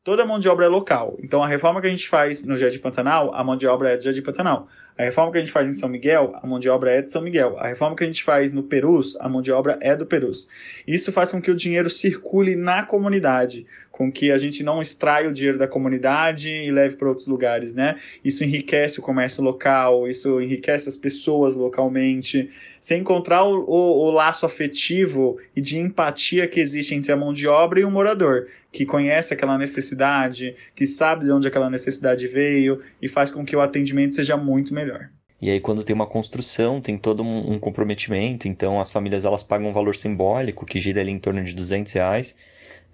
toda 0.07 0.23
a 0.23 0.27
mão 0.27 0.38
de 0.38 0.49
obra 0.49 0.66
é 0.66 0.69
local. 0.69 1.16
Então 1.21 1.42
a 1.42 1.49
reforma 1.49 1.81
que 1.81 1.88
a 1.88 1.90
gente 1.90 2.09
faz 2.09 2.45
no 2.45 2.57
Jardim 2.57 2.79
Pantanal, 2.79 3.35
a 3.35 3.42
mão 3.42 3.57
de 3.57 3.66
obra 3.66 3.90
é 3.90 3.97
do 3.97 4.05
Jardim 4.05 4.23
Pantanal. 4.23 4.69
A 4.97 5.03
reforma 5.03 5.33
que 5.33 5.38
a 5.38 5.40
gente 5.40 5.51
faz 5.51 5.66
em 5.69 5.73
São 5.73 5.88
Miguel, 5.88 6.33
a 6.40 6.47
mão 6.47 6.61
de 6.61 6.69
obra 6.69 6.92
é 6.92 7.03
de 7.03 7.11
São 7.11 7.21
Miguel. 7.21 7.59
A 7.59 7.66
reforma 7.66 7.97
que 7.97 8.05
a 8.05 8.07
gente 8.07 8.23
faz 8.23 8.53
no 8.53 8.62
Perus, 8.62 9.16
a 9.19 9.29
mão 9.29 9.42
de 9.42 9.51
obra 9.51 9.77
é 9.83 9.97
do 9.97 10.07
Perus. 10.07 10.49
Isso 10.87 11.11
faz 11.11 11.33
com 11.33 11.42
que 11.42 11.51
o 11.51 11.57
dinheiro 11.57 11.90
circule 11.90 12.55
na 12.55 12.85
comunidade, 12.85 13.66
com 13.96 14.12
que 14.12 14.30
a 14.30 14.37
gente 14.37 14.62
não 14.62 14.78
extraia 14.78 15.26
o 15.26 15.32
dinheiro 15.32 15.56
da 15.56 15.66
comunidade 15.66 16.50
e 16.50 16.70
leve 16.70 16.96
para 16.96 17.09
outros 17.09 17.26
lugares, 17.26 17.74
né? 17.74 17.96
Isso 18.22 18.44
enriquece 18.44 19.00
o 19.00 19.02
comércio 19.02 19.42
local, 19.42 20.06
isso 20.06 20.38
enriquece 20.38 20.87
as 20.87 20.98
pessoas 20.98 21.54
localmente. 21.54 22.50
Sem 22.78 23.00
encontrar 23.00 23.44
o, 23.44 23.64
o, 23.64 24.06
o 24.06 24.11
laço 24.11 24.44
afetivo 24.44 25.38
e 25.56 25.62
de 25.62 25.78
empatia 25.78 26.46
que 26.46 26.61
existe 26.61 26.94
entre 26.94 27.11
a 27.11 27.16
mão 27.16 27.32
de 27.32 27.48
obra 27.48 27.80
e 27.80 27.85
o 27.85 27.90
morador, 27.90 28.48
que 28.70 28.85
conhece 28.85 29.32
aquela 29.32 29.56
necessidade, 29.56 30.54
que 30.74 30.85
sabe 30.85 31.24
de 31.24 31.32
onde 31.32 31.48
aquela 31.48 31.70
necessidade 31.70 32.28
veio 32.28 32.82
e 33.00 33.09
faz 33.09 33.30
com 33.30 33.46
que 33.46 33.56
o 33.56 33.62
atendimento 33.62 34.14
seja 34.14 34.37
muito 34.37 34.74
melhor. 34.74 35.09
E 35.40 35.50
aí 35.50 35.59
quando 35.59 35.82
tem 35.82 35.94
uma 35.94 36.06
construção, 36.06 36.82
tem 36.82 36.98
todo 36.98 37.22
um, 37.22 37.59
comprometimento, 37.59 38.46
então 38.46 38.78
as 38.78 38.90
famílias 38.90 39.24
elas 39.24 39.42
pagam 39.42 39.70
um 39.70 39.72
valor 39.72 39.96
simbólico 39.96 40.66
que 40.66 40.80
gira 40.80 41.00
ali 41.00 41.12
em 41.12 41.18
torno 41.18 41.42
de 41.42 41.54
200 41.54 41.92
reais 41.94 42.37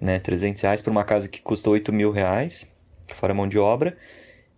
né, 0.02 0.18
300 0.18 0.60
reais 0.60 0.82
por 0.82 0.90
uma 0.90 1.04
casa 1.04 1.28
que 1.28 1.40
custa 1.40 1.70
8 1.70 1.92
mil 1.92 2.10
reais, 2.10 2.70
fora 3.14 3.32
mão 3.32 3.46
de 3.46 3.58
obra, 3.58 3.96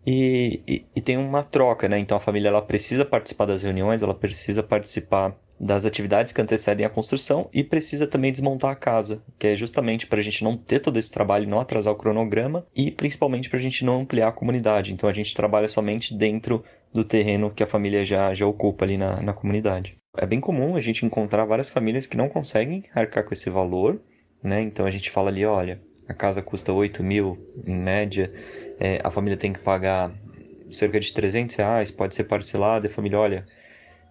e, 0.07 0.61
e, 0.67 0.87
e, 0.97 1.01
tem 1.01 1.17
uma 1.17 1.43
troca, 1.43 1.89
né? 1.89 1.99
Então 1.99 2.17
a 2.17 2.21
família 2.21 2.49
ela 2.49 2.61
precisa 2.61 3.05
participar 3.05 3.47
das 3.47 3.63
reuniões, 3.63 4.03
ela 4.03 4.15
precisa 4.15 4.63
participar 4.63 5.35
das 5.59 5.87
atividades 5.87 6.33
que 6.33 6.41
antecedem 6.43 6.85
a 6.85 6.91
construção 6.91 7.49
e 7.55 7.63
precisa 7.63 8.07
também 8.07 8.31
desmontar 8.33 8.71
a 8.71 8.77
casa, 8.77 9.23
que 9.39 9.47
é 9.47 9.57
justamente 9.57 10.07
para 10.07 10.19
a 10.19 10.23
gente 10.23 10.45
não 10.45 10.57
ter 10.57 10.81
todo 10.81 10.99
esse 10.99 11.11
trabalho, 11.11 11.49
não 11.49 11.61
atrasar 11.61 11.93
o 11.93 11.97
cronograma 11.97 12.67
e 12.75 12.91
principalmente 12.91 13.49
para 13.49 13.59
a 13.59 13.63
gente 13.63 13.85
não 13.85 14.01
ampliar 14.01 14.29
a 14.29 14.33
comunidade. 14.33 14.93
Então 14.93 15.09
a 15.09 15.13
gente 15.13 15.35
trabalha 15.35 15.69
somente 15.69 16.15
dentro 16.15 16.63
do 16.93 17.05
terreno 17.05 17.51
que 17.51 17.63
a 17.63 17.67
família 17.67 18.05
já, 18.05 18.35
já 18.35 18.47
ocupa 18.47 18.85
ali 18.85 18.99
na, 18.99 19.23
na 19.23 19.33
comunidade. 19.33 19.97
É 20.17 20.27
bem 20.27 20.41
comum 20.41 20.77
a 20.77 20.81
gente 20.81 21.07
encontrar 21.07 21.45
várias 21.45 21.71
famílias 21.71 22.07
que 22.07 22.17
não 22.17 22.29
conseguem 22.29 22.85
arcar 22.95 23.25
com 23.25 23.33
esse 23.33 23.49
valor 23.49 24.01
né? 24.45 24.61
Então 24.61 24.85
a 24.85 24.91
gente 24.91 25.11
fala 25.11 25.31
ali, 25.31 25.45
olha, 25.47 25.81
a 26.07 26.13
casa 26.13 26.43
custa 26.43 26.71
8 26.71 27.03
mil 27.03 27.39
em 27.67 27.75
média, 27.75 28.31
é, 28.79 29.01
a 29.03 29.11
família 29.11 29.39
tem 29.39 29.55
que 29.55 29.59
pagar 29.59 30.13
cerca 30.71 31.01
de 31.01 31.13
300 31.13 31.57
reais, 31.57 31.91
pode 31.91 32.15
ser 32.15 32.25
parcelado, 32.25 32.87
e 32.87 32.89
a 32.89 32.91
família, 32.91 33.19
olha, 33.19 33.47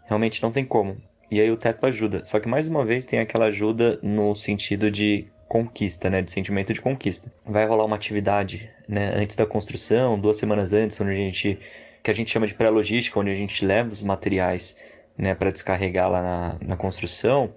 realmente 0.06 0.42
não 0.42 0.52
tem 0.52 0.66
como. 0.66 0.98
E 1.30 1.40
aí 1.40 1.52
o 1.52 1.58
teto 1.58 1.86
ajuda. 1.86 2.24
Só 2.26 2.40
que 2.40 2.48
mais 2.48 2.68
uma 2.68 2.84
vez 2.84 3.06
tem 3.06 3.20
aquela 3.20 3.46
ajuda 3.46 4.00
no 4.02 4.36
sentido 4.36 4.90
de 4.90 5.28
conquista, 5.48 6.10
né, 6.10 6.22
de 6.22 6.32
sentimento 6.32 6.74
de 6.74 6.82
conquista. 6.82 7.32
Vai 7.46 7.68
rolar 7.68 7.86
uma 7.86 7.96
atividade, 7.96 8.72
né, 8.88 9.12
antes 9.16 9.36
da 9.36 9.46
construção, 9.46 10.20
duas 10.20 10.38
semanas 10.38 10.74
antes, 10.74 11.00
onde 11.00 11.12
a 11.12 11.16
gente 11.16 11.60
que 12.02 12.12
a 12.12 12.14
gente 12.14 12.32
chama 12.32 12.46
de 12.46 12.54
pré-logística, 12.54 13.18
onde 13.18 13.32
a 13.32 13.36
gente 13.36 13.66
leva 13.66 13.90
os 13.90 14.04
materiais, 14.04 14.76
né, 15.18 15.34
para 15.34 15.52
descarregar 15.52 16.10
lá 16.10 16.22
na, 16.22 16.58
na 16.60 16.76
construção 16.76 17.54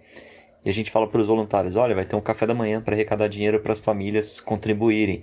e 0.66 0.68
a 0.68 0.72
gente 0.72 0.90
fala 0.90 1.06
para 1.06 1.20
os 1.20 1.28
voluntários: 1.28 1.76
olha, 1.76 1.94
vai 1.94 2.04
ter 2.04 2.16
um 2.16 2.20
café 2.20 2.44
da 2.44 2.52
manhã 2.52 2.82
para 2.82 2.92
arrecadar 2.92 3.28
dinheiro 3.28 3.60
para 3.60 3.72
as 3.72 3.78
famílias 3.78 4.40
contribuírem. 4.40 5.22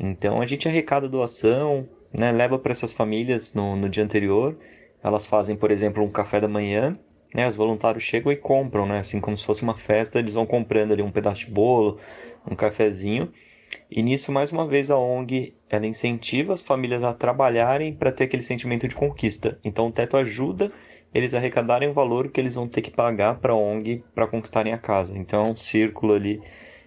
Então 0.00 0.40
a 0.40 0.46
gente 0.46 0.66
arrecada 0.66 1.06
doação, 1.06 1.86
né, 2.10 2.32
leva 2.32 2.58
para 2.58 2.72
essas 2.72 2.90
famílias 2.90 3.52
no, 3.52 3.76
no 3.76 3.86
dia 3.86 4.02
anterior. 4.02 4.56
Elas 5.04 5.26
fazem, 5.26 5.54
por 5.54 5.70
exemplo, 5.70 6.02
um 6.02 6.10
café 6.10 6.40
da 6.40 6.48
manhã. 6.48 6.94
Né, 7.34 7.46
os 7.46 7.54
voluntários 7.54 8.02
chegam 8.02 8.32
e 8.32 8.36
compram, 8.36 8.86
né, 8.86 9.00
assim 9.00 9.20
como 9.20 9.36
se 9.36 9.44
fosse 9.44 9.62
uma 9.62 9.76
festa, 9.76 10.18
eles 10.18 10.32
vão 10.32 10.46
comprando 10.46 10.92
ali 10.92 11.02
um 11.02 11.10
pedaço 11.10 11.44
de 11.44 11.52
bolo, 11.52 11.98
um 12.50 12.56
cafezinho. 12.56 13.30
E 13.90 14.02
nisso, 14.02 14.32
mais 14.32 14.50
uma 14.50 14.66
vez, 14.66 14.90
a 14.90 14.96
ONG 14.96 15.54
ela 15.68 15.86
incentiva 15.86 16.54
as 16.54 16.62
famílias 16.62 17.04
a 17.04 17.12
trabalharem 17.12 17.92
para 17.92 18.10
ter 18.10 18.24
aquele 18.24 18.42
sentimento 18.42 18.88
de 18.88 18.94
conquista. 18.94 19.58
Então, 19.62 19.88
o 19.88 19.92
teto 19.92 20.16
ajuda 20.16 20.72
eles 21.14 21.34
arrecadarem 21.34 21.88
o 21.88 21.92
valor 21.92 22.28
que 22.28 22.40
eles 22.40 22.54
vão 22.54 22.68
ter 22.68 22.82
que 22.82 22.90
pagar 22.90 23.36
para 23.36 23.52
a 23.52 23.56
ONG 23.56 24.02
para 24.14 24.26
conquistarem 24.26 24.72
a 24.72 24.78
casa. 24.78 25.16
Então 25.16 25.46
é 25.46 25.50
um 25.50 25.56
círculo 25.56 26.14
ali 26.14 26.40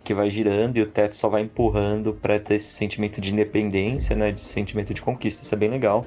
que 0.03 0.13
vai 0.13 0.29
girando 0.29 0.77
e 0.77 0.81
o 0.81 0.87
teto 0.87 1.15
só 1.15 1.29
vai 1.29 1.41
empurrando 1.41 2.13
para 2.13 2.39
ter 2.39 2.55
esse 2.55 2.73
sentimento 2.73 3.21
de 3.21 3.31
independência, 3.31 4.15
né, 4.15 4.31
de 4.31 4.41
sentimento 4.41 4.93
de 4.93 5.01
conquista. 5.01 5.43
Isso 5.43 5.53
é 5.53 5.57
bem 5.57 5.69
legal. 5.69 6.05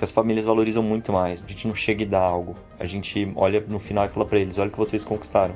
As 0.00 0.10
famílias 0.10 0.46
valorizam 0.46 0.82
muito 0.82 1.12
mais. 1.12 1.44
A 1.44 1.48
gente 1.48 1.66
não 1.68 1.74
chega 1.74 2.02
e 2.02 2.06
dá 2.06 2.20
algo. 2.20 2.56
A 2.78 2.86
gente 2.86 3.30
olha 3.36 3.62
no 3.68 3.78
final 3.78 4.06
e 4.06 4.08
fala 4.08 4.24
para 4.24 4.38
eles: 4.38 4.58
olha 4.58 4.68
o 4.68 4.72
que 4.72 4.78
vocês 4.78 5.04
conquistaram. 5.04 5.54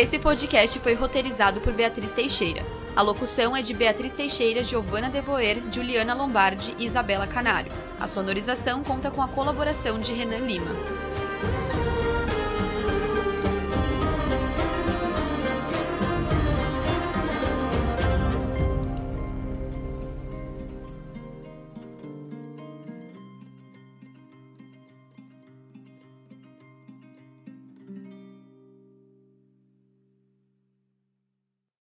Esse 0.00 0.18
podcast 0.18 0.78
foi 0.78 0.94
roteirizado 0.94 1.60
por 1.60 1.74
Beatriz 1.74 2.10
Teixeira. 2.10 2.64
A 2.96 3.02
locução 3.02 3.54
é 3.54 3.60
de 3.60 3.74
Beatriz 3.74 4.14
Teixeira, 4.14 4.64
Giovana 4.64 5.10
Deboer, 5.10 5.62
Juliana 5.70 6.14
Lombardi 6.14 6.74
e 6.78 6.86
Isabela 6.86 7.26
Canário. 7.26 7.70
A 8.00 8.06
sonorização 8.06 8.82
conta 8.82 9.10
com 9.10 9.20
a 9.20 9.28
colaboração 9.28 9.98
de 9.98 10.14
Renan 10.14 10.38
Lima. 10.38 10.70